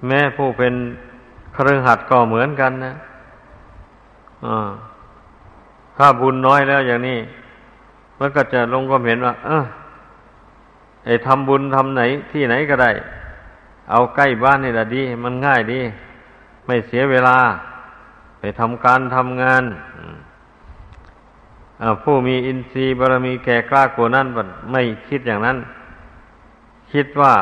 [0.08, 0.74] แม้ผู้เป็น
[1.56, 2.94] ครือหัดก็เหมือนกันนะ
[5.98, 7.20] ถ้าบุญน้อยแล้วอย่างนี้
[8.20, 9.66] มันก็จะลงก็เห็นว่า เออ
[11.06, 12.92] ไอ้ทำบุญทำไหนที่ไหนก็ได้
[13.92, 15.80] เอาใกล้บ้านนี่แหละดี มันง่ายดี
[16.66, 17.38] ไม่เสียเวลา
[18.40, 19.64] ไปทำการทำงาน
[22.04, 24.28] ผู้มีอินทรีย์บารมีแก่กล้ากว่านั้น
[24.72, 25.58] ไม่คิดอย่างนั้น
[26.94, 27.36] คิดว่า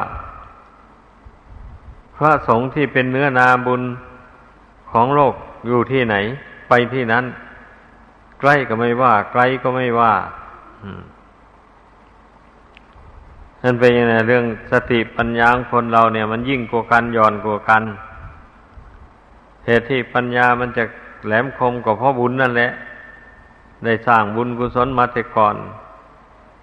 [2.15, 3.81] พระสงฆ์ที่เป็นเนื้อนาบุญ
[4.91, 5.34] ของโลก
[5.67, 6.15] อยู่ที่ไหน
[6.69, 7.25] ไปที่นั้น
[8.39, 10.13] ใกล้ก็ไม่ว่า ไกลก็ไม่ว่า
[13.63, 17.84] นั่นเป็นยังไงเรื่องสติปัญญาคนเราเนี่ย มันยิ่งกว่ากันย่อนกว่ากัน
[19.65, 20.84] เหตุที่ปัญญามันจะ
[21.25, 22.71] แหลมคมกว่าพ่อบุญนั่นแหละ
[23.84, 25.55] ได้สร้างบุญกุศลมาแต่ก่อน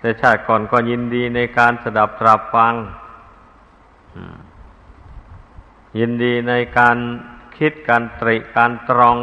[0.02, 2.74] แต่ชาติก่อนก็ยินดีในการสดับตรับฟัง
[5.98, 6.96] ยินดีในการ
[7.56, 9.16] คิดการตริการตรอง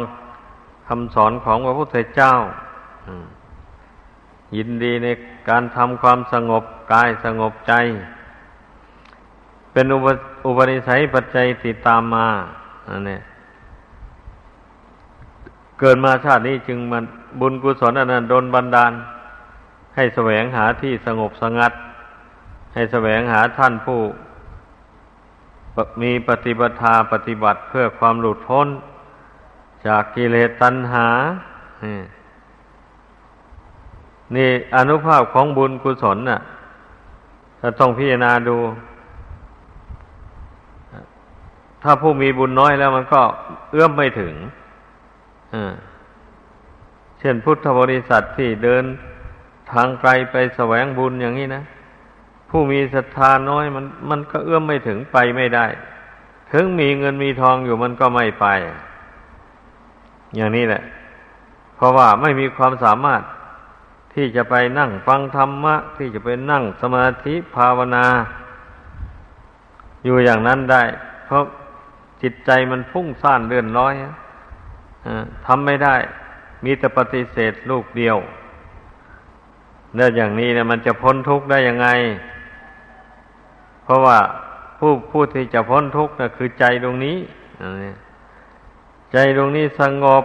[0.88, 2.32] คำสอนของพระพุทธเจ้า
[4.56, 5.08] ยินดีใน
[5.48, 7.72] การทำความสงบกายสงบใจ
[9.72, 9.86] เป็น
[10.46, 12.26] อุปนิสัยปัจจัยติดตามมา
[12.88, 13.18] อันนี้
[15.80, 17.04] เกิดมาชาตินี้จึงมัน
[17.40, 18.92] บุญกุศลอันนั้นโดนบันดาล
[19.96, 21.72] ให้แสวงหาที่สงบสงัด
[22.74, 24.00] ให้แสวงหาท่านผู้
[26.02, 26.74] มีปฏิบัติ
[27.12, 28.68] ปฏิบัติเพื่อความหลุดพ้น
[29.86, 31.08] จากกิเลสตัณหา
[34.36, 36.40] นี่อนุภาพของบุญกุศลน่ะ
[37.60, 38.56] ถ้าต้องพิจารณาดู
[41.82, 43.22] ถ้าผู้มีบุญน้อยแล้วมันก็
[43.70, 44.34] เอื้อมไม่ถึง
[47.18, 48.84] เช่นพุทธบริษัทที่เดิน
[49.72, 51.62] ทางไกลไปแสวงบุญอย่างนี้นะ
[52.48, 55.66] ผู้มีศรัทธาน้อยมัน มันก็เอื้อมไม่ถึงไปไม่ได้
[56.52, 58.46] ถึงมีเงินมีทองอยู่มันก็ไม่ไป
[60.36, 60.82] อย่างนี้แหละ
[61.76, 63.22] เพราะว่าไม่มีความสามารถ
[64.14, 68.06] ที่จะไปนั่งฟังธรรมะ ที่จะไปนั่งสมาธิภาวนา
[70.04, 70.82] อยู่อย่างนั้นได้
[71.26, 71.44] เพราะ
[72.22, 73.94] จิตใจมันพุ่งซ่านเลื่อนลอย
[75.46, 75.96] ทำไม่ได้
[76.64, 78.16] มีแต่ปฏิเสธลูกเดียว
[79.96, 81.88] แล้วอย่างนี้เนี่ยมันจะพ้นทุกข์ได้ยังไง
[83.84, 84.18] เพราะว่า
[84.78, 87.16] ผู้ผู้ที่จะพ้นทุกข์นะคือใจตรงนี้
[89.12, 90.24] ใจตรงนี้สงบ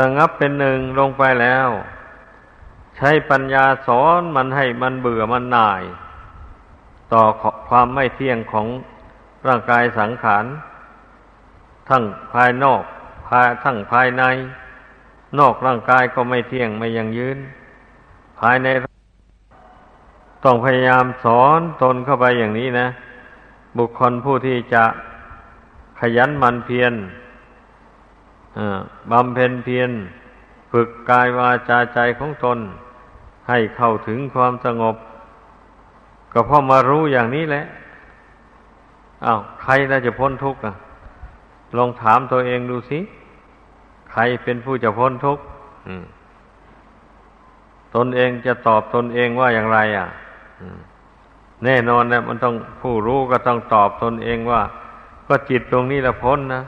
[0.00, 1.68] ระงับเป็นหนึ่งลงไปแล้ว
[2.96, 5.82] ใช้ปัญญาสอนมันให้มันเบื่อมันหน่าย
[7.12, 7.22] ต่อ
[7.68, 8.66] ความไม่เที่ยงของ
[9.48, 10.44] ร่างกายสังขาร
[11.88, 12.82] ทั้งภายนอก
[13.28, 14.22] ภายทั้งภายใน
[15.38, 17.38] นอกร่างกายก็ไม่เที่ยงไม่ยังยืน
[18.42, 18.68] ภายใน
[20.44, 22.88] ต้องพยายามสอนตนเข้าไปอย่างนี้นะ
[23.78, 24.84] บุคคลผู้ที่จะ
[26.00, 26.92] ขยันมันเพียร
[29.10, 29.90] บำเพ็ญเพียร
[30.72, 32.58] ฝึกกายวาจาใจของตน
[33.48, 34.96] ให้เข้าถึงความสงบ
[36.32, 37.64] ก็พราะมารู้อย่างนี้แหละ
[39.24, 40.74] อา้าวใครน่าจะพ้นทุกข์อะ
[41.76, 42.98] ลองถามตัวเองดูสิ
[44.10, 45.42] ใครเป็นผู้จะพ้นทุกข์
[47.94, 50.08] ตนเองจะตอบตนเองว่าอย่างไร อะ
[51.64, 54.62] แน่นอนนะมันต้องผู้รู้ก็ต้องตอบตนเองว่า
[55.28, 56.62] ก็จิตตรงนี้ละพ้นนะ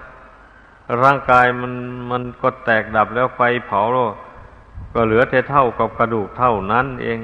[1.03, 1.73] ร่างกายมัน
[2.11, 4.15] มันก็แตกดับแล้วไฟเผาโลก
[4.95, 7.19] ก็เหลือแต่เท่ากับกระดูกเท่านั้นเอง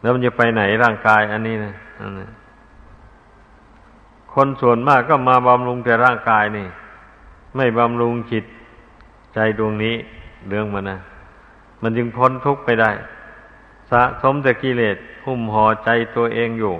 [0.00, 1.72] แล้วมันจะไปไหนร่างกายอันนี้นะ
[4.32, 6.66] คนส่วนมากก็มาบำรุงแต่ร่างกายนี่
[7.56, 8.44] ไม่บำรุงจิต
[9.34, 9.94] ใจดวงนี้
[10.48, 10.98] เรื่องมันนะ
[11.82, 12.90] มันจึงพ้นทุกข์ไปได้
[13.90, 16.74] สะสมแต่กิเลสหุ้มห่อใจตัวเองอยู่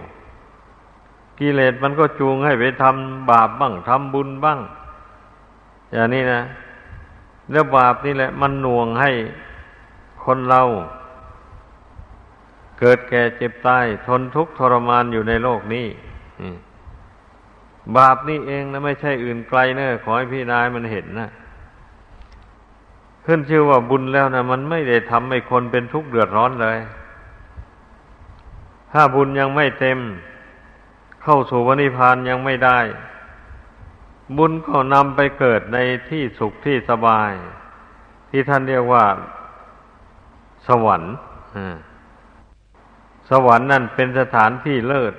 [1.41, 4.61] กิเลสมันก็จูงให้ไปทำบาปบ้างทำบุญบ้าง
[5.93, 6.43] อย่างนี้นะ
[7.53, 9.11] แล้วบาปนี่แหละ มันหน่วงให้
[10.25, 10.63] คนเรา
[12.79, 15.87] เกิดแก่เจ็บตายทนทุกข์ทรมานอยู่ในโลกนี้
[17.97, 21.29] บาปนี่เองนะไม่ใช่อื่นไกลเนอะขอให้พี่นายมันเห็นนะ
[23.25, 26.79] ขึ้นชื่อว่าบุญแล้วนะมันไม่ได้ทำให้คนเป็นทุกข์เดือดร้อนเลย
[28.93, 29.99] ถ้าบุญยังไม่เต็ม
[31.23, 32.79] เข้าสู่วนิพานยังไม่ได้
[34.37, 35.79] บุญก็นำไปเกิดใน
[36.11, 37.31] ที่สุขที่สบาย
[38.31, 39.05] ที่ท่านเรียกว่า
[40.67, 41.15] สวรรค์
[43.31, 45.15] สวรรค์นั่นเป็นสถานที่เลิศ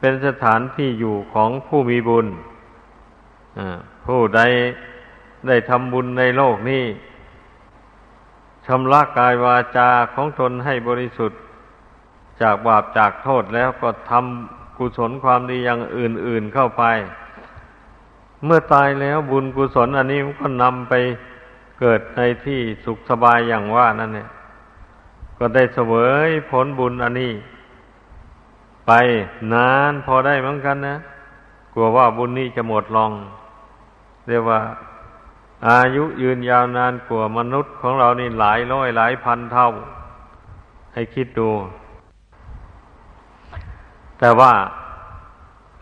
[0.00, 2.26] เป็นสถานที่อยู่ของผู้มีบุญ
[4.06, 4.40] ผู้ใด
[5.46, 6.84] ได้ทำบุญในโลกนี้
[8.66, 11.40] ชำระกายวาจาของตนให้บริสุทธิ์
[12.40, 16.84] จากบาปจากโทษแล้วก็ทำกุศลความดีอย่างอื่น ๆเข้าไป
[18.44, 20.94] เมื่อตายแล้วบุญกุศลอันนี้มันก็นำไป
[21.80, 24.28] เกิดในที่สุขสบายอย่างว่านั่นเนี่ย
[25.38, 25.92] ก็ได้เสว
[26.28, 27.32] ยผลบุญอันนี้
[28.86, 28.92] ไป
[29.52, 30.96] นานพอได้เหมือนกันนะ
[31.72, 33.12] กลัวว่าบุญนี้จะหมดลง
[34.28, 34.60] เรียกว่า
[35.64, 39.68] อายุยืนยาวนานกว่ามนุษย์ของเรานี่หลายร้อยหลายพันเท่า
[40.94, 41.50] ให้คิดดู
[44.18, 44.52] แต่ว่า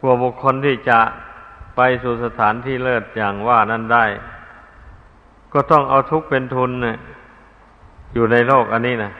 [0.01, 1.01] กลัวบุคคลที่จะ
[1.77, 4.05] ไปสู่สถานที่เลิศอย่างว่านั้นได้
[5.53, 6.99] ก็ต้องเอาทุกข์เป็นทุนนะ
[8.15, 9.13] อยู่ในโลกอันนี้นะ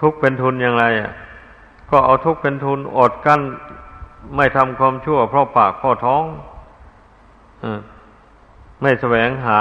[0.00, 1.12] ทุกข์เป็นทุนอย่างไรอะ
[1.90, 3.40] ก็เอาทุกข์เป็นทุนอดกั้น
[4.36, 6.24] ไม่ทำความชั่วเพราะปากข้อท้อง
[8.80, 9.60] ไม่แสวงหา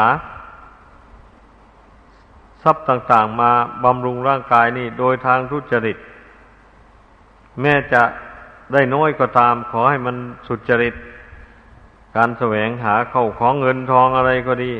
[2.64, 3.52] ทรัพย์ต่างๆ มา
[3.84, 5.98] บำรุงร่างกายนี่ โดยทางทุจริต
[7.62, 8.04] แม้จะ
[8.74, 10.16] ได้น้อยก็ตาม ขอให้มัน
[10.48, 10.96] สุจริต
[12.16, 14.74] การแสวงหาเข้าของเงินทองอะไรก็ดี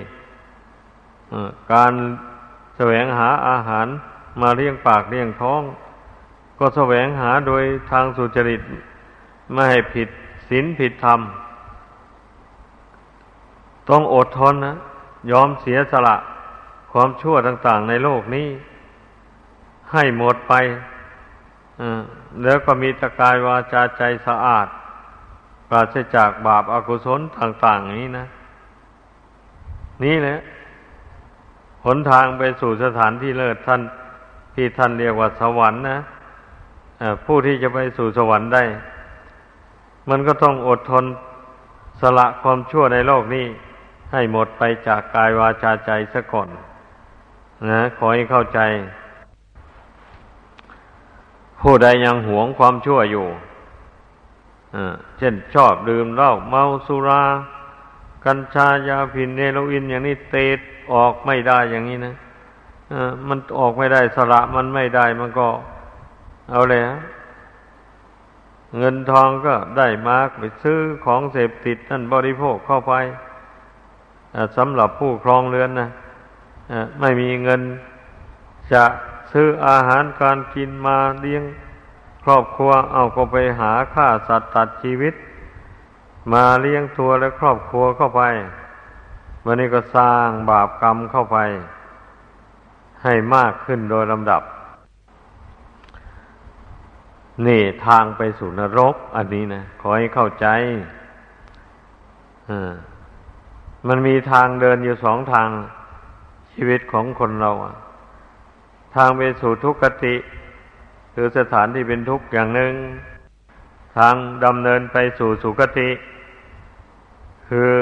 [1.74, 1.94] การ
[2.78, 3.88] แสวงหาอาหาร
[4.42, 5.62] มาเลี้ยงปากเลี้ยงท้อง
[6.60, 8.62] ก็แสวงหาโดยทางสุจริต
[9.54, 10.10] ไม่ให้ผิด
[10.50, 11.20] ศีลผิดธรรม
[13.90, 14.76] ต้องอดทนนะ
[15.32, 16.16] ยอมเสียสละ
[16.92, 18.48] ความชั่วต่าง ๆ ในโลกนี้
[19.92, 20.54] ให้หมดไป
[22.44, 24.68] แล้วก็มีตะกายวาจาใจสะอาด
[25.70, 28.26] ปราศจากบาปอากุศลต่าง ๆ นี้นะ
[30.04, 30.38] นี่แหละ
[31.86, 33.82] หนทางไปสู่สถานที่เลิศท่าน
[34.56, 35.98] ที่ท่านเรียกว่าสวรรค์นะ
[37.26, 38.64] ผู้ที่จะไปสู่สวรรค์ได้
[40.10, 41.06] มันก็ต้องอดทน
[42.02, 43.46] สละความชั่วในโลกนี้
[44.16, 46.48] ให้หมดไปจากกายวาจาใจซะก่อน
[47.70, 48.60] นะขอให้เข้าใจ
[51.62, 53.28] ผู้ใดยังหวงความชั่วอยู่
[55.18, 57.24] เช่นชอบดื่มเหล้าเมาสุรา
[58.26, 60.60] กัญชายาพินเนโรอินอย่างนี้เตด
[60.94, 62.16] ออกไม่ได้อย่างนี้นะ
[63.28, 65.48] มันออกไม่ได้สละมันไม่ได้มันก็
[66.52, 67.00] เอาเลยฮะ
[68.78, 72.94] เงินทองก็ได้มาไปซื้อของเสพติดนั่นบริโภคเข้าไป
[74.58, 75.90] สำหรับผู้ครองเรือนนะ
[77.00, 77.62] ไม่มีเงิน
[78.74, 78.84] จะ
[79.32, 81.44] ซื้ออาหารการกินมาเลี้ยง
[82.24, 85.14] ครอบครัวเอาก็ไปหาฆ่าสัตว์ตัดชีวิต
[86.34, 88.22] มาเลี้ยงตัวและครอบครัวเข้าไป
[89.46, 91.38] วันนี้ก็สร้างบาปกรรมเข้าไป
[93.04, 94.42] ให้มากขึ้นโดยลำดับ
[97.46, 100.48] นี่ทางไปสู่นรก อันนี้นะขอให้เข้าใจ
[102.50, 102.74] อ่า
[103.88, 105.50] มันมีทางเดินอยู่สองทาง
[106.54, 107.52] ชีวิตของคนเรา
[108.96, 110.16] ทางไปสู่ทุกขติ
[111.14, 112.74] คือสถานที่เป็นทุกข์อย่างหนึ่ง
[113.98, 114.16] ทาง
[114.46, 115.90] ดำเนินไปสู่สุคติ
[117.50, 117.74] คือ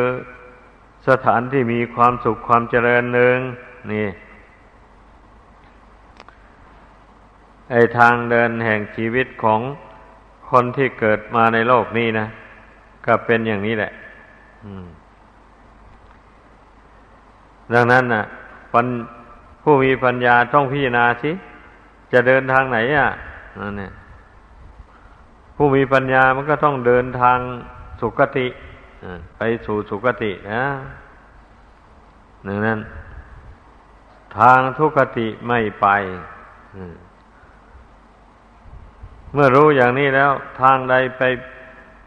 [1.08, 3.38] สถานที่มีความสุขความเจริญหนึ่ง
[3.91, 4.08] นี่
[7.72, 9.60] ไอทางเดินแห่งชีวิตของ
[10.49, 12.28] คนที่เกิดมาในโลกนี้นะ
[13.06, 13.91] ก็เป็นอย่างนี้แหละ
[17.74, 18.24] ดังนั้นนะ่ะ
[19.63, 21.32] ผู้มีปัญญาต้องพิจารณาสิ
[22.13, 23.09] จะเดินทางไหนอะ
[23.59, 23.91] นั่นเนี่ย
[25.55, 27.38] ผู้มีปัญญามันก็ต้องเดินทาง
[28.01, 28.47] สุคติ
[29.38, 30.65] ไปสู่สุคตินะ
[32.47, 32.80] ดังนั้น
[34.38, 35.88] ทางทุกติไม่ไป
[39.34, 41.21] เมื่อรู้อย่างนี้แล้ว ทางใดไป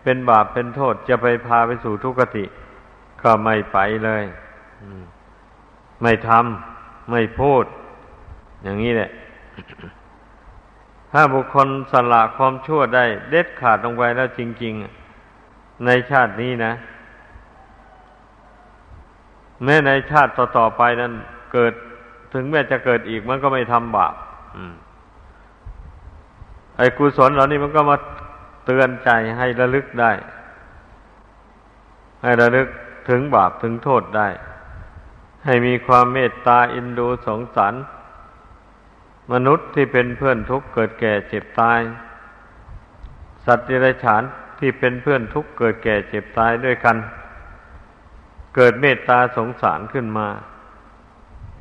[0.02, 2.44] เป็นบาปเป็นโทษ จะไปพาไปสู่ทุกติ
[3.22, 4.24] ก็ไม่ไปเลย
[6.02, 7.64] ไม่ทำไม่พูด
[8.62, 9.10] อย่างนี้แหละ
[11.12, 14.74] ถ้าบุคคลสละความชั่วได้ เด็ดขาดลงไปแล้วจริง
[15.28, 16.72] ๆ ในชาตินี้นะ
[19.64, 21.12] แม้ในชาติต่อๆไปนั้น
[21.52, 21.72] เกิด
[22.32, 24.14] ถึงแม้จะเกิดอีกมันก็ไม่ทำบาป
[26.78, 27.96] ไอ้กุศลเหล่านี้มันก็มา
[28.66, 30.12] เตือนใจให้ระลึกได้
[32.22, 32.68] ให้ระลึก
[33.08, 34.28] ถึงบาปถึงโทษได้
[35.46, 37.74] ให้มีความเมตตาอินดูสงสาร
[39.32, 41.80] มนุษย์ที่เป็นเพื่อนทุกข์เกิดแก่เจ็บตาย
[43.44, 44.22] สัตว์ดิรัจฉาน
[44.58, 46.96] ที่เป็นเพื่อนทุกข์เกิดแก่เจ็บตายด้วยกัน
[48.56, 50.28] เกิดเมตตาสงสารขึ้นมา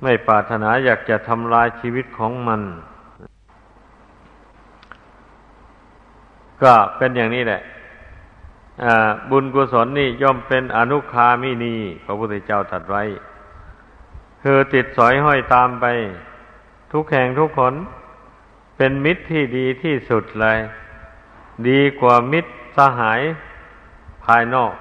[0.03, 2.61] ไม่ปรารถนาอยากจะทำลายชีวิตของมัน
[6.63, 7.61] ก็เป็นอย่างนี้แหละ
[9.29, 11.75] บุญกุศลนี่ย่อมเป็นอนุคามินี
[12.05, 13.03] พระพุทธเจ้าตรัสไว้
[14.47, 15.85] คือติดสอยห้อยตามไป
[16.93, 17.73] ทุกแห่งทุกคน
[18.77, 20.57] เป็นมิตรที่ดีที่สุดเลย
[21.67, 23.21] ดีกว่ามิตรสหาย
[24.25, 24.73] ภายนอก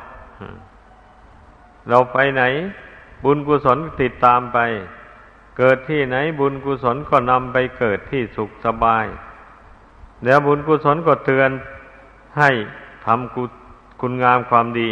[1.88, 2.42] เราไปไหน
[3.24, 4.58] บุญกุศลติดตามไป
[5.58, 9.04] เกิดที่ไหนบุญกุศลก็นำไปเกิดที่สุขสบาย
[10.24, 11.50] แล้วบุญกุศลก็เตือน
[12.38, 12.50] ให้
[13.06, 13.44] ทำกุ
[14.00, 14.90] คุณงามความดี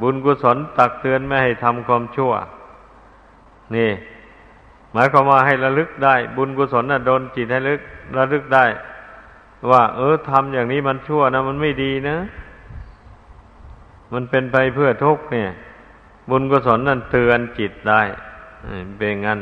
[0.00, 2.34] บุญกุศลตักเตือนไม่ให้ทำความชั่ว
[3.74, 3.90] นี่
[4.92, 7.80] หมายความว่าให้ระลึกได้ บุญกุศลน่ะโดนจิตให้ลึก
[8.16, 8.64] ระลึกได้
[9.70, 12.16] ว่า เออทำอย่างนี้มันชั่วนะ มันไม่ดีนะ
[14.12, 15.48] มันเป็นไปเพื่อทุกข์เนี่ย
[16.30, 18.02] บุญกุศลนั่นเตือนจิตได้
[18.96, 19.40] เป็นงั้น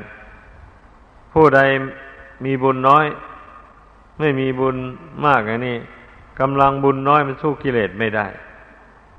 [1.33, 1.61] ผู้ใด
[2.45, 3.07] มีบุญน้อย
[4.18, 4.77] ไม่มีบุญ
[5.27, 5.77] มากอันนี้
[6.41, 8.27] กำลังบุญน้อยมันสู้กิเลสไม่ได้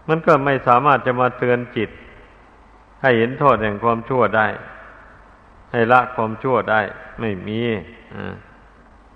[0.08, 1.90] มันก็ไม่สามารถจะมาเตือนจิต
[3.02, 4.48] ให้เห็นโทษแห่งความชั่วได้
[5.76, 6.82] ให้ละความชั่วได้
[7.20, 7.60] ไม่มี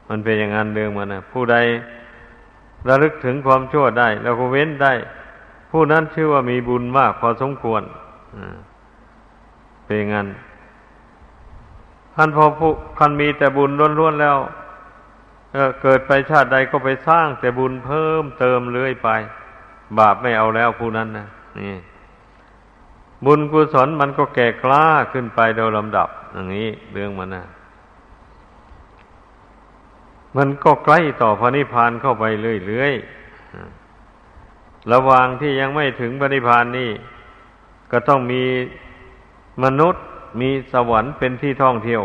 [0.10, 1.58] มันเป็นอย่างนั้นเรื่องมันนะผู้ใด
[2.88, 4.94] ระลึกถึงความชั่วได้ แล้วก็เว้นได้
[5.72, 7.84] ผู้นั้นชื่อว่ามีบุญมากพอสมควร
[9.86, 10.28] เป็นอย่างนั้น
[12.16, 14.38] ท่านพอผู้คันมีแต่บุญล้วนๆแล้ว
[15.82, 19.10] เกิดไปชาติใดก็ไปสร้างแต่บุญเพิ่มเติมเรื่อยไป
[20.00, 21.28] บาปไม่เอาแล้วผู้นั้นนะ
[21.60, 21.74] นี่
[23.26, 27.46] บุญกุศลมันก็แก่กล้าขึ้นไปโดยลำดับ อย่างนี้เรื่องมันนะ
[30.38, 32.24] มันก็ใกล้ต่อพระนิพพานเข้าไป
[32.68, 36.92] เรื่อยๆ ระหว่างที่ยังไม่ถึงพระนิพพานนี่
[37.92, 38.44] ก็ต้องมี
[39.64, 40.04] มนุษย์
[40.42, 42.04] มีสวรรค์เป็นที่ท่องเที่ยว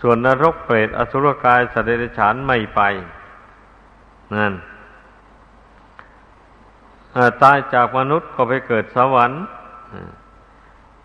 [0.00, 2.80] ส่วนนรกเปรตอสุรกายสัตว์เดรัจฉานไม่ไป
[4.34, 4.54] นั่น
[7.42, 9.42] ตายจากมนุษย์ก็ไปเกิดสวรรค์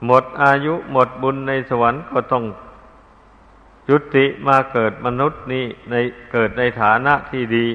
[0.05, 2.43] หมดอายุหมดบุญในสวรรค์ก็ต้อง
[3.89, 5.95] ยุติมาเกิดมนุษย์นี้ใน
[6.31, 7.67] เกิดในฐานะที่ดี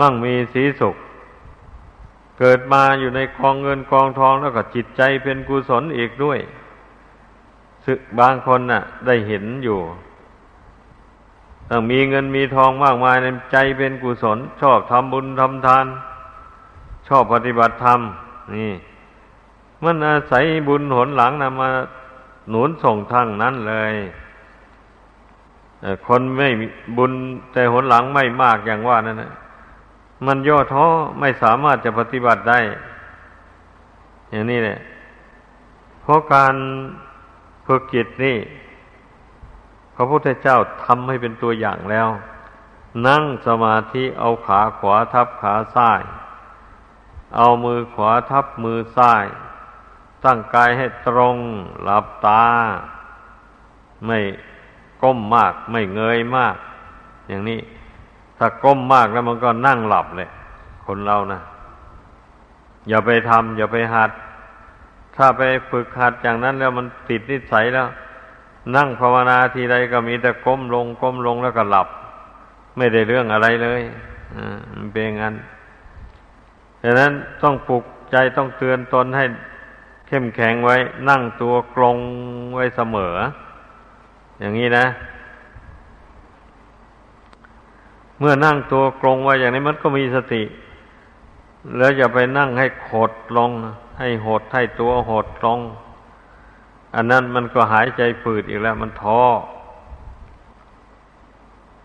[0.00, 0.96] มั่งมีสีสุข
[2.38, 6.38] เกิดมาอยู่ในกองเงินกองทองแล้วก็จิตใจเป็นกุศลอีกด้วย
[7.86, 9.80] สึกบางคนน่ะ ได้เห็นอยู่
[11.70, 15.86] ต้องมีเงินมีทองมากมายในใจเป็นกุศล ชอบทำบุญทำทาน
[17.08, 18.00] ชอบปฏิบัติธรรม
[18.54, 18.72] นี่
[19.84, 21.70] มันอาศัยบุญหนหลังนำมา
[22.50, 23.94] หนุนส่งทางนั้นเลย
[26.06, 26.48] คนไม่
[26.96, 27.12] บุญ
[27.52, 29.32] แต่หนหลังไม่มากอย่างว่านั่นนะ
[30.26, 30.86] มันย่อท้อ
[31.20, 32.58] ไม่สามารถจะปฏิบัติได้
[34.30, 34.78] อย่างนี้แหละ
[36.02, 36.54] เพราะการ
[37.66, 38.36] ฝึกจิตนี่
[39.94, 42.08] พระพุทธเจ้าทำให้เป็นตัวอย่างแล้ว
[43.06, 46.02] นั่งสมาธิเอาขาขวาทับขาซ้าย
[47.36, 49.24] เอามือขวาทับมือซ้าย
[50.24, 51.36] ตั้งกายให้ตรง
[51.82, 52.44] หลับตา
[54.06, 54.18] ไม่
[55.02, 56.56] ก้มมาก ไม่เงยมาก
[57.28, 57.60] อย่างนี้
[58.38, 60.30] ถ้าก้มมากแล้วมันก็นั่งหลับเลย
[60.86, 61.40] คนเรานะ
[62.88, 64.10] อย่าไปทำอย่าไปหัด
[65.16, 67.88] ถ้าไปฝึกหัดอย่างนั้นแล้วมันติดนิสัยแล้ว
[68.76, 71.88] นั่งภาวนาทีใดก็มีแต่ก้มลง ก้มลงแล้วก็หลับ
[72.76, 73.82] ไม่ได้เรื่องอะไรเลย
[74.36, 75.34] อ่ามันเป็นงั้น
[76.82, 77.12] ดังนั้น
[77.42, 79.24] ต้องปลุกใจต้องเตือนตนให้
[80.08, 80.76] เข้มแข็งไว้
[81.08, 81.98] นั่งตัวกลง
[82.54, 83.14] ไว้เสมอ
[84.40, 84.86] อย่างนี้นะ
[88.18, 90.42] เมื่อนั่งตัวกลงไว้อย่างนี้มันก็มีสติ
[91.76, 93.50] แล้วอย่าไปนั่งให้ขดลง
[93.98, 95.60] ให้หดให้ตัวหดลง
[96.94, 99.20] อันนั้นมันก็หายใจฝืดอีกแล้ว มันท้อ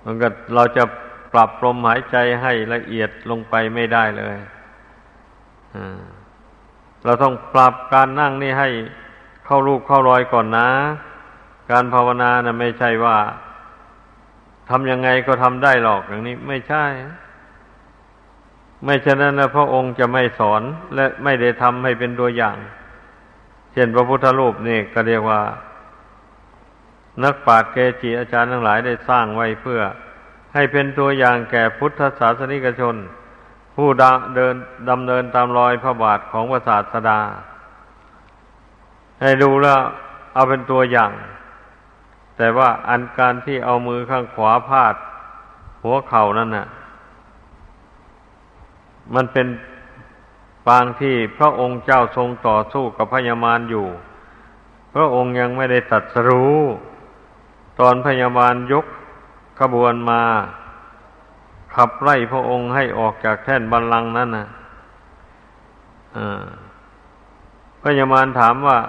[0.03, 0.83] มันก็เราจะ
[1.33, 4.35] ปรับลมหายใจให้ละเอียดลงไปไม่ได้เลย
[7.05, 8.69] เราต้องปรับการนั่งนี่ให้
[9.45, 10.69] เข้ารูปเข้ารอยก่อนนะ
[11.71, 13.17] การภาวนานะ่ะไม่ใช่ว่า
[14.69, 16.85] ทำยังไงก็ทำได้หรอกอย่างนี้ไม่ใช่
[18.85, 20.61] ไม่ฉะนั้นนะพระองค์จะไม่สอน
[20.95, 22.57] และไม่ได้ทำให้เป็นตัวอย่าง
[23.73, 25.41] เช่นพระพุทธรูปนี่ก็เรียกว่า
[27.23, 29.79] นักปราชญ์เกจิอาจารย์ทั้งหลายได้สร้างไว้เพื่อ
[30.53, 32.95] ให้เป็นตัวอย่างแก่พุทธศาสนิกชน
[33.75, 34.03] ผู้ด
[34.35, 34.55] เดิน
[34.89, 37.19] ดำเนินตามรอยพระบาทของพระศาสดา
[39.21, 39.81] ให้ดูแล้ว
[40.33, 41.11] เอาเป็นตัวอย่าง
[42.37, 44.95] แต่ว่าอันการที่เอามือข้างขวาพาด
[45.83, 46.67] หัวเข่านั่นน่ะ
[49.15, 49.47] มันเป็น
[50.67, 53.87] ปางที่พระองค์เจ้าทรงต่อสู้กับพญามารอยู่
[54.93, 56.57] พระองค์ยังไม่ได้ตัดสรู้
[57.79, 58.85] ตอนพญามารยก
[59.59, 60.21] ขบวนมา
[61.75, 64.47] ขับไล่พระองค์ให้ออกจากแท่นบัลลังก์นั้นนะ
[67.81, 68.79] พระยามารถามว่า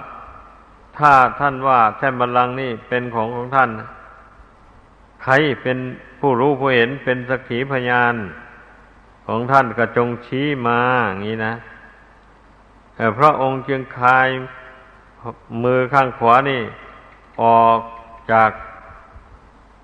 [0.97, 3.69] ถ้าท่านว่าแท่นบัลลังก์นี่เป็นของของท่าน
[5.23, 5.77] ใครเป็น
[6.19, 8.15] ผู้รู้ผู้เห็นเป็นสักขีพยาน
[9.27, 11.53] ของท่านก็จงชี้มาอย่างนี้นะ
[13.17, 14.27] พระองค์จึงคาย
[15.63, 16.61] มือข้างขวานี่
[17.43, 17.79] ออก
[18.31, 18.51] จาก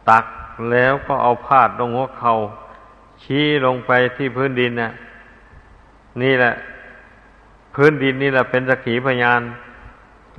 [0.09, 0.25] ตัก
[0.71, 2.35] แล้วก็เอาพาดลงหัวเขา่า
[3.23, 4.91] ชี้ลงไปที่พื้นดินนะ่ะ
[6.21, 6.53] นี่แหละ
[7.75, 9.41] พื้นดินนี่แหละเป็นสักขีพยาน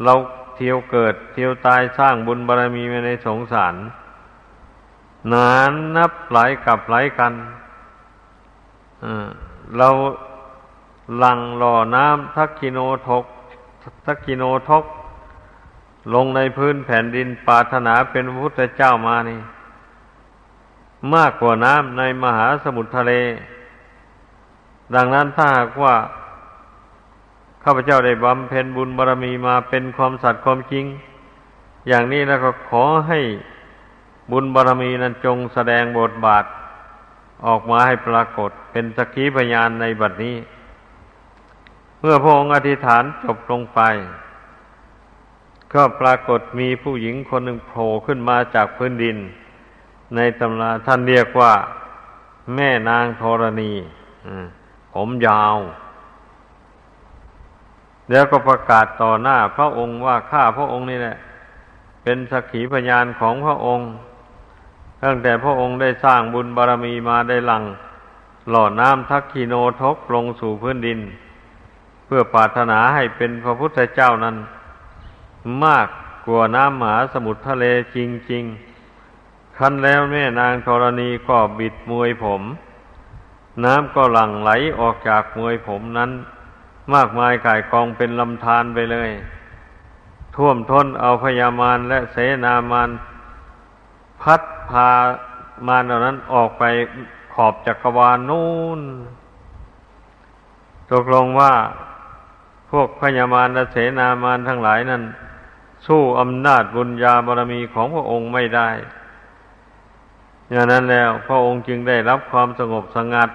[0.05, 0.15] เรา
[0.57, 3.75] เที่ยวเกิด เที่ยวตายสร้างบุญบารรมีมาในสงสาร
[5.33, 7.33] นานนับหลายกับหลายกัน
[9.79, 9.89] เรา
[11.19, 12.79] หลังหล่อน้ำทักกิโน
[13.09, 13.25] ทก
[14.07, 14.85] ทักกิโนทก
[16.15, 19.41] ลงในพื้นแผ่นดินปาถนาเป็นพระพุทธเจ้ามานี่
[21.15, 23.13] มากกว่าน้ำในมหาสมุทรทะเล
[24.95, 25.95] ดังนั้นถ้าหากว่า
[27.65, 30.85] ข้าพเจ้าได้บำเพ็ญบุญบารรมีมาเป็นความสัตย์ความจริง
[31.89, 33.21] อย่างนี้แล้วก็ขอให้
[34.31, 36.45] บุญบารรมีนั้นจงแสดงบทบาท
[37.47, 40.37] ออกมาให้ปรากฏเป็นสักขีพยานในบัดนี้
[42.01, 43.81] เมื่อพระองค์อธิษฐานจบลงไป
[45.73, 49.17] ก็ปรากฏมีผู้หญิงคนหนึ่งโผล่ขึ้นมาจากพื้นดิน
[50.17, 51.53] ในตำราท่านเรียกว่า
[52.55, 53.73] แม่นางธรณี
[54.93, 55.57] ผมยาว
[58.11, 61.17] แล้วก็ประกาศต่อหน้า พระองค์ว่าข้าพระองค์นี่แหละ
[62.03, 63.87] เป็นสักขีพยานของพระองค์
[65.03, 67.63] ตั้งแต่พระองค์ได้สร้างบุญบารรมีมาได้หลัง
[68.51, 71.01] หล่อน้ำทักคีโนทกลงสู่พื้นดิน
[72.05, 74.37] เพื่อปรารถนาให้เป็นพระพุทธเจ้านั้น
[75.65, 75.89] มาก
[76.27, 77.65] กว่าน้ำมหาสมุทรทะเล
[77.97, 77.99] จ
[78.33, 78.72] ริงๆ
[79.59, 82.43] คันแล้วแม่นางธรณีก็บิดมวยผม
[83.65, 84.51] น้ำก็หลั่งไหล
[84.81, 86.11] ออกจากมวยผมนั้น
[86.95, 89.11] มากมายก่ายกองเป็นลำธารไปเลย
[90.37, 92.91] ท่วมท้นเอาพญามารและเสนามาร
[94.23, 94.91] พัดพา
[95.67, 96.63] มารเหล่านั้นออกไป
[97.35, 98.81] ขอบจักรวาลนู่น
[100.91, 101.53] ตกลงว่า
[102.71, 105.03] พวกพญามารและเสนามารทั้งหลายนั้น
[105.87, 108.69] สู้อำนาจบุญญาบารมีของพระองค์ไม่ได้
[110.51, 113.31] อย่างนั้นแล้วพระองค์จึงได้รับความสงบสงัด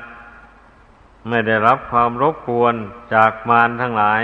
[1.30, 2.76] ไม่ได้รับความรบกวน
[3.14, 4.24] จากมารทั้งหลาย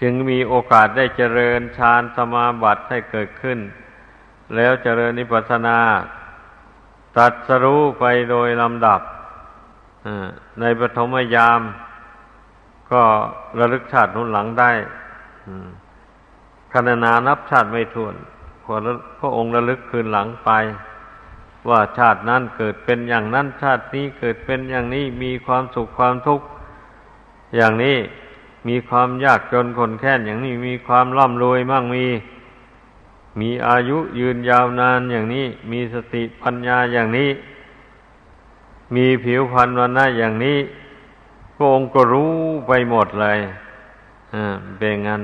[0.00, 3.58] จึงมีโอกาสได้เจริญฌานสมาบัติให้เกิดขึ้น
[4.56, 5.78] แล้วเจริญนิพพานา
[7.18, 9.00] ตัดสรู้ไปโดยลำดับ
[10.60, 11.60] ในปฐมยาม
[12.92, 13.02] ก็
[13.58, 14.70] ระลึกชาตินุนหลังได้
[16.72, 18.14] ขณนานับชาติไม่ถ้วน
[18.64, 18.74] พอ
[19.18, 20.50] พระองค์ระลึกคืนหลังไป
[21.68, 26.46] ว่าชาตินั้นเกิดเป็นอย่างนั้น ชาตินี้เกิดเป็นอย่างนี้มีความสุขความทุกข์
[27.56, 27.98] อย่างนี้
[28.68, 32.06] มีความยากจนคนแค้นอย่างนี้มีความร่ำรวยมั่งมี
[33.40, 37.30] มีอายุยืนยาวนานอย่างนี้ มีสติปัญญาอย่างนี้
[38.94, 40.58] มีผิวพรรณวันนะอย่างนี้
[41.54, 42.32] พระองค์ก็รู้
[42.68, 43.38] ไปหมดเลย
[44.34, 45.22] อ่าเป็นงั้น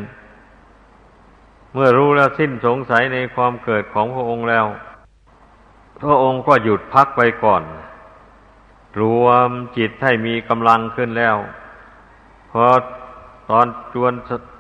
[1.73, 4.67] เมื่อรู้แล้วสิ้นสงสัยในความเกิดของพระองค์แล้ว
[6.01, 7.63] พระองค์ก็หยุดพักไปก่อน
[9.01, 11.37] รวมจิตให้มีกำลังขึ้นแล้ว
[12.51, 12.65] พอ
[13.51, 14.13] ตอนจวน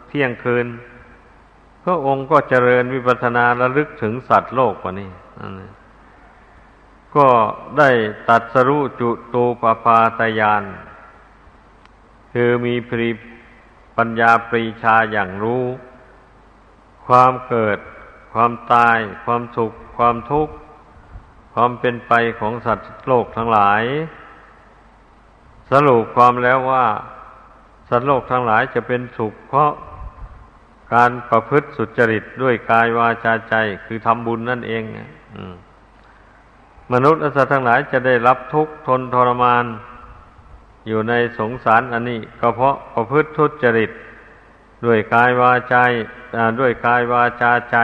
[0.09, 0.67] เที่ยงคืน
[1.85, 5.11] พระองค์ก็เจริญวิปัสสนาระลึกถึงสัตว์โลกกว่านี้
[7.17, 7.29] ก็
[7.79, 7.91] ได้
[8.29, 10.63] ตัดสรุจุตูปปาตยาน
[12.33, 13.11] คือมีปริ
[13.97, 15.65] ปัญญาปรีชาอย่างรู้
[17.11, 17.79] ความเกิด
[18.33, 20.55] ความตาย ความสุข ความทุกข์
[21.55, 23.83] ความเป็นไปของสัตว์โลกทั้งหลาย
[25.71, 26.87] สรุปความแล้วว่า
[27.89, 29.71] สัตว์โลกทั้งหลายจะเป็นสุข เพราะ
[30.95, 33.55] การประพฤติสุจริตด้วยกายวาจาใจ
[33.87, 34.83] คือทำบุญนั่นเอง
[36.93, 39.65] มนุษย์และสัตว์ทั้งหลายจะได้รับทุกข์ทนทรมาน
[40.89, 43.91] อยู่ในสงสารอันนี้ก็เพราะประพฤติทุจริต
[44.85, 45.83] ด้วยกายวาจา
[46.61, 47.76] ด้วยกายวาจาใจ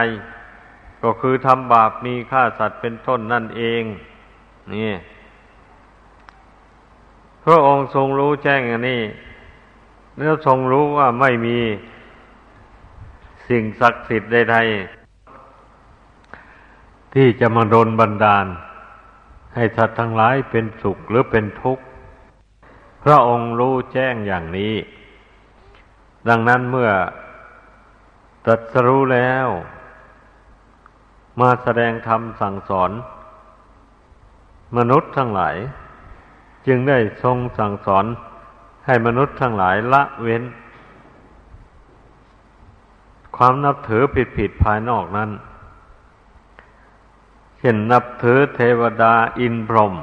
[1.03, 3.83] ก็คือทำบาปมีฆ่าสัตว์เป็นต้นนั่นเอง
[4.73, 4.91] นี่
[7.43, 9.01] พระองค์ทรงรู้แจ้งอันนี้
[10.17, 11.59] แล้วทรงรู้ว่าไม่มี
[13.47, 18.45] สิ่งศักดิ์สิทธิ์ใดๆที่จะมาโดนบันดาล
[19.55, 21.83] ให้สัตว์ทั้งหลายเป็นสุขหรือเป็นทุกข์
[23.03, 24.73] พระองค์รู้แจ้งอย่างนี้
[26.29, 26.91] ดังนั้นเมื่อ
[28.45, 29.47] ตรัสรู้แล้ว
[31.39, 32.91] มาแสดงธรรมสั่งสอน
[34.77, 35.55] มนุษย์ทั้งหลาย
[36.67, 38.05] จึงได้ทรงสั่งสอน
[38.85, 40.43] ให้มนุษย์ทั้งหลายละเว้น
[43.37, 45.29] ความนับถือผิดผิดภายนอกนั้น
[47.59, 49.93] เช่นนับถือเทวดาอินพรหม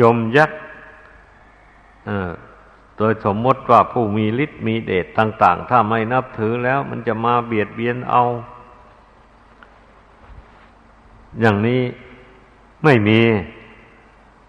[0.00, 0.60] ยมยักษ์
[2.98, 8.22] โดยสมมติว่าผู้มีฤทธิ์มีเดชต่าง ๆ ถ้าไม่นับถือแล้ว มันจะมาเบียดเบียนเอา
[11.40, 11.82] อย่างนี้
[12.84, 13.20] ไม่มี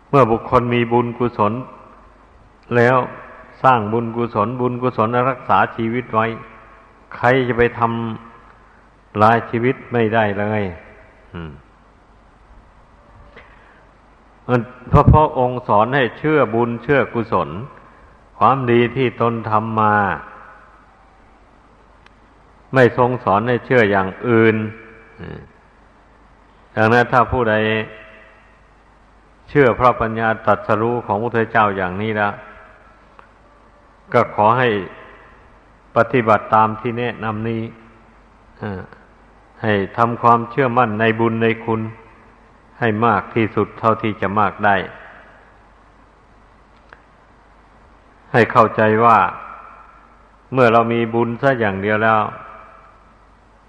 [0.10, 1.54] เมื่อบุคคลมีบุญกุศล
[2.76, 2.98] แล้ว
[3.64, 6.26] สร้างบุญกุศล บุญกุศลรักษาชีวิตไว้
[7.16, 10.64] ใครจะไปทำลายชีวิตไม่ได้เลย
[14.89, 17.50] เพราะพระองค์สอนให้เชื่อบุญเชื่อกุศล
[18.40, 19.96] ความดีที่ตนทำมา
[22.74, 24.56] ไม่ทรงสอนให้เชื่ออย่างอื่น
[26.76, 27.56] ดังนั้นถ้าผู้ใด
[29.50, 32.34] เชื่อพระปัญญาตรัสรู้ของพระพุทธเจ้าอย่างนี้แล้ว
[34.14, 34.70] ก็ขอให้
[35.96, 37.62] ปฏิบัติตามที่แนะนำนี้
[39.62, 41.82] ให้ทำความเชื่อมั่นในบุญในคุณ
[42.80, 44.76] ให้มากที่สุดเท่าที่จะมากได้
[48.36, 49.18] ให้เข้าใจว่า
[50.54, 52.22] เมื่อเรามีบุญซะอย่างเดียวแล้ว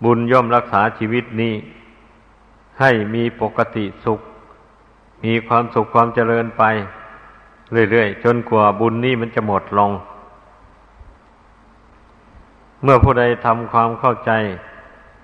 [0.05, 1.55] บุญย่อมรักษาชีวิตนี้
[2.81, 4.21] ให้มีปกติสุข
[5.25, 6.63] มีความสุขความเจริญไป
[7.91, 9.91] เรื่อยๆ จนกว่าบุญนี้มันจะหมดลง
[12.83, 14.31] เมื่อผู้ใดทำความเข้าใจ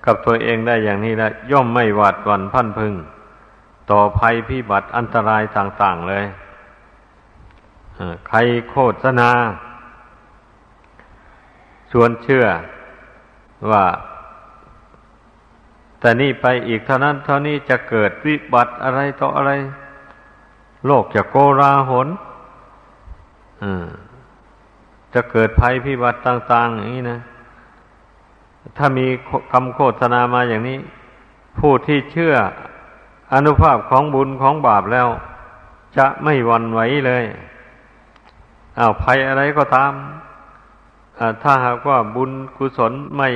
[0.05, 2.93] กับตัวเองได้อย่างนี้แล้วย่อมไม่หวาดหวั่นพันพึง
[3.89, 6.25] ต่อภัยพิบัติอันตรายต่างๆเลย
[8.27, 8.37] ใคร
[8.69, 9.29] โฆษณา
[11.91, 12.45] ชวนเชื่อ
[13.71, 13.85] ว่า
[15.99, 19.51] แต่นี่ไปอีกเท่านั้นเท่านี้จะเกิดวิบัติอะไรต่ออะไร
[20.87, 22.07] โลกจะโกราหน
[25.13, 27.19] จะเกิดภัยพิบัติต่าง ๆ อย่างนี้นะ
[28.77, 29.07] ถ้ามี
[29.51, 30.79] คำโฆษณามาอย่างนี้
[31.59, 32.33] ผู้ที่เชื่อ
[33.33, 35.07] อนุภาพของบุญของบาปแล้ว
[35.97, 37.23] จะไม่วันไหวเลย
[38.77, 39.93] อา้าวภัยอะไรก็ตาม
[41.43, 43.29] ถ้าหากว่าบุญกุศลไม่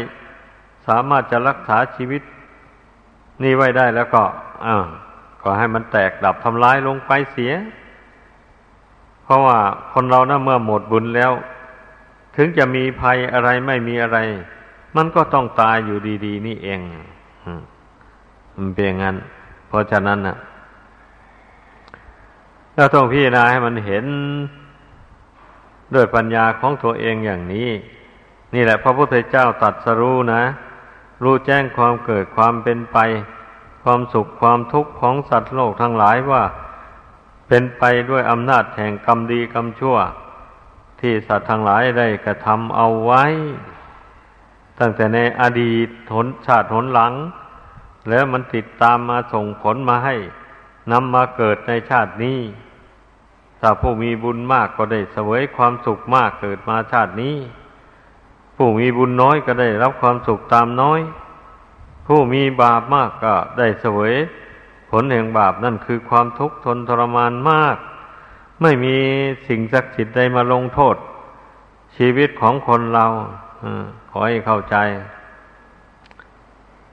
[0.88, 2.22] สามารถจะรักษาชีวิต
[3.44, 4.24] นี่ไว้ได้แล้วก็
[4.66, 4.86] อ่า
[5.42, 7.54] ก็ให้มันแตกดับทำลายลงไปเสีย
[9.24, 9.58] เพราะว่า
[9.94, 11.32] คนเรานะ่ะเมื่อหมดบุญแล้ว
[12.36, 14.18] ถึงจะมีภัยอะไรไม่มีอะไร
[14.96, 16.80] มันก็ต้องตายอยู่ดี ๆ นี่เอง
[18.56, 19.16] มันเป็นอย่างนั้น
[19.68, 20.38] เพราะฉะนั้นนะ
[22.76, 24.06] เราต้องพิจารณาให้มันเห็น
[25.96, 27.70] ด้วยปัญญาของตัวเองอย่างนี้
[28.54, 30.44] นี่แหละพระพุทธเจ้าตัดสรู้นะ
[31.24, 32.98] รู้แจ้งความเกิดความเป็นไป
[33.84, 36.44] ความสุขความทุกข์ของสัตว์โลกทั้งหลายว่า
[37.48, 39.98] เป็นไปด้วยอำนาจแห่งกรรมดีกรรมชั่ว
[41.00, 43.24] ที่สัตว์ทั้งหลายได้กระทำเอาไว้
[44.80, 47.14] ตั้งแต่ในอดีตหนชาติหนหลัง
[48.10, 50.16] แล้วมันติดตามมาส่งผลมาให้
[50.92, 52.40] นำมาเกิดในชาตินี้
[53.62, 57.36] ถ้าผู้มีบุญมากก็ได้เสวยความสุขมากเกิดมาชาตินี้
[58.56, 61.00] ผู้มีบุญน้อยก็ได้รับความสุขตามน้อย
[62.08, 64.14] ผู้มีบาปมากก็ได้เสวย
[64.92, 67.78] ผลแห่งบาปนั่นคือความทุกข์ทนทรมานมาก
[68.62, 68.96] ไม่มี
[69.48, 70.96] สิ่งศักดิ์สิทธิ์ใดมาลงโทษ
[71.98, 73.06] ชีวิตของคนเรา
[74.10, 74.76] ขอให้เข้าใจ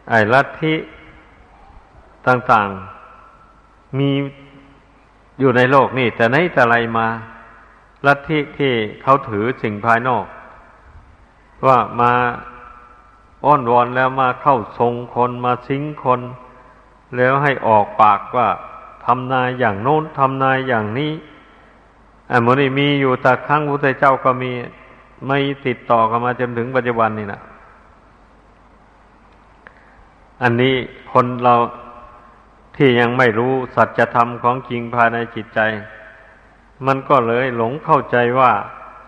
[0.08, 0.74] ไอ้ลัทธิ
[2.26, 4.10] ต่างๆ มี
[5.38, 7.06] อยู่ในโลกนี่แต่ไหนแต่ไรมา
[8.06, 8.72] ลัทธิที่
[9.02, 10.26] เขาถือสิ่งภายนอก
[11.66, 12.12] ว่ามา
[13.44, 16.20] อ้อนวอนแล้วมาเข้าทรงคนมาสิงคน
[17.16, 18.48] แล้วให้ออกปากว่า
[19.04, 21.12] ทำนายอย่างโน้นทำนายอย่างนี้
[22.30, 24.52] อันนี้มีอยู่แต่ครั้งพระเจ้าก็มี
[25.26, 27.40] ไม่ติดต่อกันมาจนถึงปัจจุบันนี่นะ
[30.42, 30.74] อันนี้
[31.12, 31.54] คนเรา
[32.76, 35.60] ที่ยังไม่รู้สัจธรรมของจริงภายในจิตใจ
[36.86, 38.52] มันก็เลยหลงเข้าใจว่า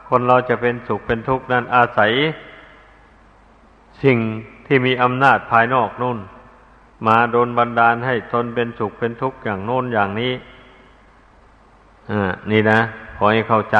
[0.09, 2.13] คนเราจะเป็นสุขเป็นทุกข์นั้นอาศัย
[4.03, 4.19] สิ่ง
[4.67, 6.19] ที่มีอำนาจภายนอกนู่น
[7.07, 10.33] มาโดนบันดาลให้ตนเป็นสุขเป็นทุกข์อย่างโน้นอย่างนี้
[12.11, 12.81] อ่านี่นะ
[13.17, 13.79] ขอให้เข้าใจ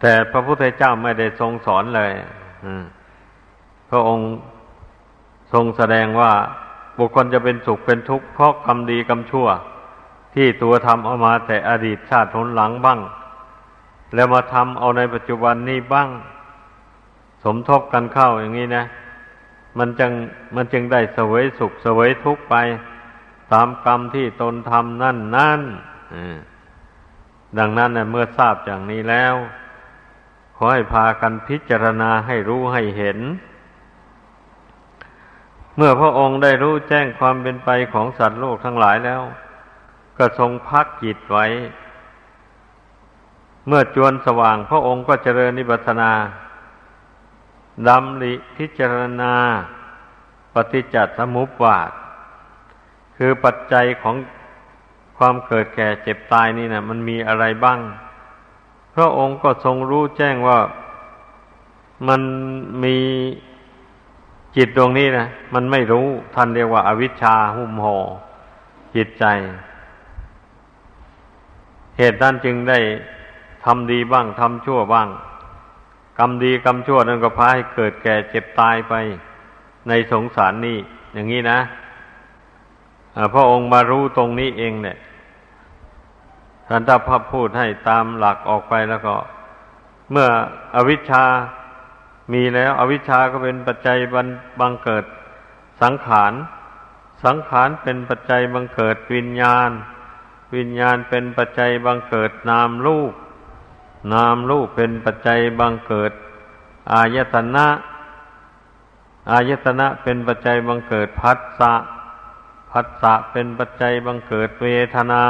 [0.00, 2.12] แต่พระพุทธเจ้าไม่ได้ทรงสอนเลย
[3.90, 4.26] พระองค์
[5.56, 6.32] ทรงแสดงว่า
[6.98, 9.48] บุคคลจะเป็นสุขเป็นทุกข์เพราะกรรมดีกรรมชั่ว
[10.34, 13.00] ที่ตัวทำเอามาแต่อดีตชาติทนหลังบ้าง
[14.14, 16.08] แล้วมาทำเอาในปัจจุบันนี้บ้าง
[17.44, 18.84] สมทบกันเข้าอย่างนี้นะ
[19.78, 20.12] มันจึง
[20.54, 22.54] มันจึงได้เสวยสุขเสวยทุกข์ไป
[23.52, 25.60] ตามกรรมที่ตนทำนั่นนั่น
[27.58, 29.34] ดังนั้นเมื่อทราบอย่างนี้แล้ว
[30.56, 33.18] ขอให้พากันพิจารณาให้รู้ให้เห็น
[35.76, 39.22] เมื่อพระองค์ได้รู้แจ้งความเป็นไปของสัตว์โลกทั้งหลายแล้ว
[40.18, 41.46] ก็ทรงพักจิตไว้
[43.66, 46.12] เมื่อจวนสว่างพระองค์ก็เจริญนิบัตนา
[47.88, 49.34] ดำริพิจารณา
[50.54, 51.90] ปฏิจจสมุปบาท
[53.16, 54.16] คือปัจจัยของ
[55.18, 57.80] ความเกิดแก่เจ็บตายนี่นะมันมีอะไรบ้าง
[58.94, 60.58] พระองค์ก็ทรงรู้แจ้งว่า
[62.08, 62.22] มัน
[62.84, 62.98] มี
[64.56, 67.96] จิตดวงนี้นะมันไม่รู้ท่านเรียกว่าอาวิชชาหุ้มห่อ
[68.94, 69.24] จิตใจ
[71.98, 72.78] เหตุนั้นจึงได้
[73.64, 75.08] ทำดีบ้างทำชั่วบ้าง
[76.18, 78.94] กรรมดีกรรมชั่วนั้นก็พาให้เกิดแก่เจ็บตายไป
[79.88, 80.78] ในสงสารนี่
[81.14, 81.58] อย่างนี้นะ
[83.34, 84.98] พระองค์มารู้ตรงนี้เองเนี่ย
[86.68, 89.14] ท่านถ้าพระพูดให้ตามหลักออกไปแล้วก็
[90.10, 90.28] เมื่อ
[90.74, 91.24] อวิชชา
[92.32, 93.98] มีแล้ว อวิชชาก็เป็นปัจจัย
[94.60, 95.04] บังเกิด
[95.82, 96.32] สังขาร
[97.24, 99.70] สังขารเป็นปัจจัยบังเกิดวิญญาณ
[100.56, 103.12] วิญญาณเป็นปัจจัยบังเกิดนามรูป
[104.12, 106.12] นามรูปเป็นปัจจัยบังเกิด
[106.92, 107.68] อายตนะ
[109.30, 111.74] อายตนะเป็นปัจจัยบังเกิดพัสสะ
[112.70, 115.24] พัสสะเป็นปัจจัยบังเกิดเวทนา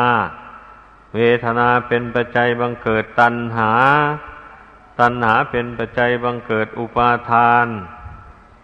[1.16, 3.72] เวทนาเป็นปัจจัยบังเกิดตัณหา
[4.98, 7.66] ตัณหาเป็นปัจจัยบังเกิดอุปาทาน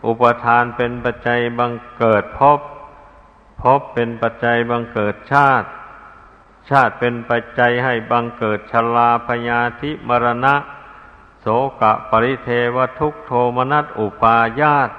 [0.06, 2.60] อุปาทานเป็นปัจจัยบังเกิดภพ
[3.62, 5.68] ภพเป็นปัจจัยบังเกิดชาติ
[6.70, 10.54] ชาติเป็นปัจจัยให้บังเกิดชลาพยาธิมรณะ
[11.40, 11.46] โส
[11.80, 14.90] กะปริเทวทุกโทมนัสอุปาญาต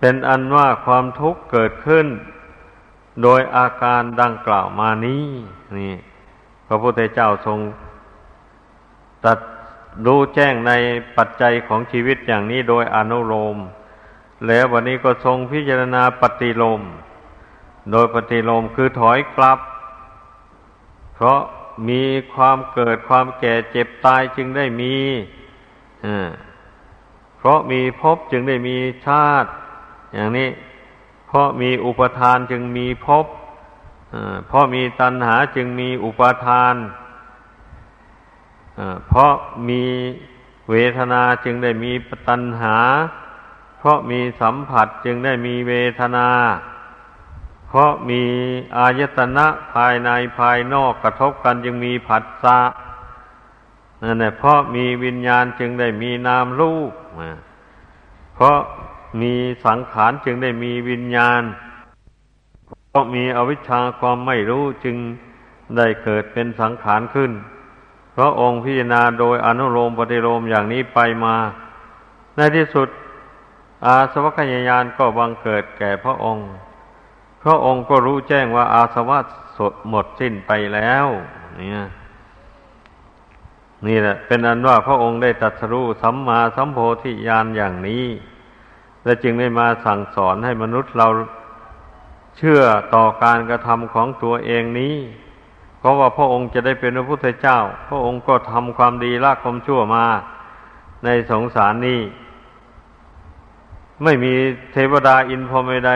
[0.00, 2.06] เป็นอันว่าความทุกข์เกิดขึ้น
[3.22, 5.24] โดยอาการดังกล่าวมานี้
[5.78, 5.94] นี่
[6.66, 7.58] พระพุทธเจ้าทรง
[9.24, 9.38] ตัด
[10.06, 10.72] รู้แจ้งใน
[11.16, 13.56] ปัจจัยของชีวิตอย่างนี้โดยอนุโลม
[14.46, 16.80] แล้ววันนี้ก็ทรงพิจารณาปฏิโลม
[17.90, 19.58] โดยปฏิโลมคือถอยกลับ
[21.14, 21.40] เพราะ
[21.88, 22.02] มี
[22.34, 24.94] ความเกิดความแก่เจ็บตายจึงได้มี
[27.38, 28.76] เพราะมีภพจึงได้มี
[29.06, 29.50] ชาติ
[30.14, 30.48] อย่างนี้
[31.26, 33.26] เพราะมีอุปทานจึงมีภพ
[34.48, 36.74] เพราะมีตัณหาจึงมีอุปทาน
[39.06, 39.32] เพราะ
[39.68, 39.82] มี
[40.70, 41.92] เวทนาจึงได้มี
[42.28, 42.76] ตัณหา
[43.78, 46.28] เพราะมีสัมผัสจึงได้มีเวทนา
[47.68, 48.22] เพราะมี
[48.76, 52.58] อายตนะภายในภายนอกกระทบกันจึงมีผัสสะ
[54.02, 56.92] นั่นแหละเพราะมีวิญญาณจึงได้มีนามรูป
[58.34, 58.58] เพราะ
[59.20, 59.34] มี
[59.66, 61.42] สังขารจึงได้มีวิญญาณ
[62.88, 64.96] เพราะมีอวิชชาความไม่รู้จึง
[65.76, 67.30] ได้เกิดเป็นสังขารขึ้น
[68.16, 71.36] พระองค์พิจารณาโดยอนุโลมปฏิโลมอย่างนี้ไปมา
[72.36, 72.88] ในที่สุด
[73.84, 76.48] อาสวัคยายานก็บังเกิดแก่พระองค์
[77.42, 79.18] พระองค์ก็รู้แจ้งว่าอาสวะ
[79.58, 81.06] สดหมดสิ้นไปแล้ว
[81.56, 81.80] เนี่ย
[83.86, 88.04] นี่แหละเป็นอันว่าพระองค์ได้ตรัสรู้สัมมาสัมโพธิญาณอย่างนี้
[89.04, 91.08] และจึงได้มาสั่งสอนให้มนุษย์เรา
[92.36, 92.60] เชื่อ
[92.94, 94.94] ต่อการกระทำของตัวเองนี้
[95.84, 97.58] เพราะว่าพระองค์จะได้เป็นพระพุทธเจ้า
[97.88, 100.04] พระองค์ก็ทำความดีละความชั่วมา
[101.04, 102.00] ในสงสารนี้
[104.04, 104.32] ไม่มี
[104.72, 105.92] เทวดาอินพรหมใด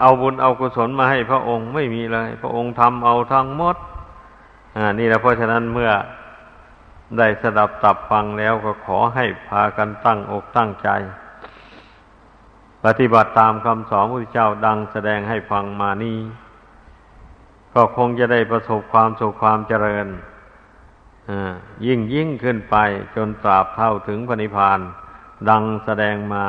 [0.00, 3.76] เอาบุญเอากุศลมาให้พระองค์ไม่มีเลย พระองค์ทำเอาทั้งหมด
[4.76, 5.90] อ่านี่แหละเพราะฉะนั้นเมื่อ
[7.18, 10.88] ได้สดับตับฟังแล้วก็ขอให้พากันตั้งอกตั้งใจ
[12.84, 16.18] ปฏิบัติตามคำสอนพระเจ้าดังแสดงให้ฟังมานี้
[17.74, 20.06] ก็คงจะได้ประสบความสุขความเจริญ
[21.86, 22.76] ยิ่งยิ่งขึ้นไป
[23.16, 24.80] จนตราบเท่าถึงพระนิพพาน
[25.48, 26.46] ดังแสดงมา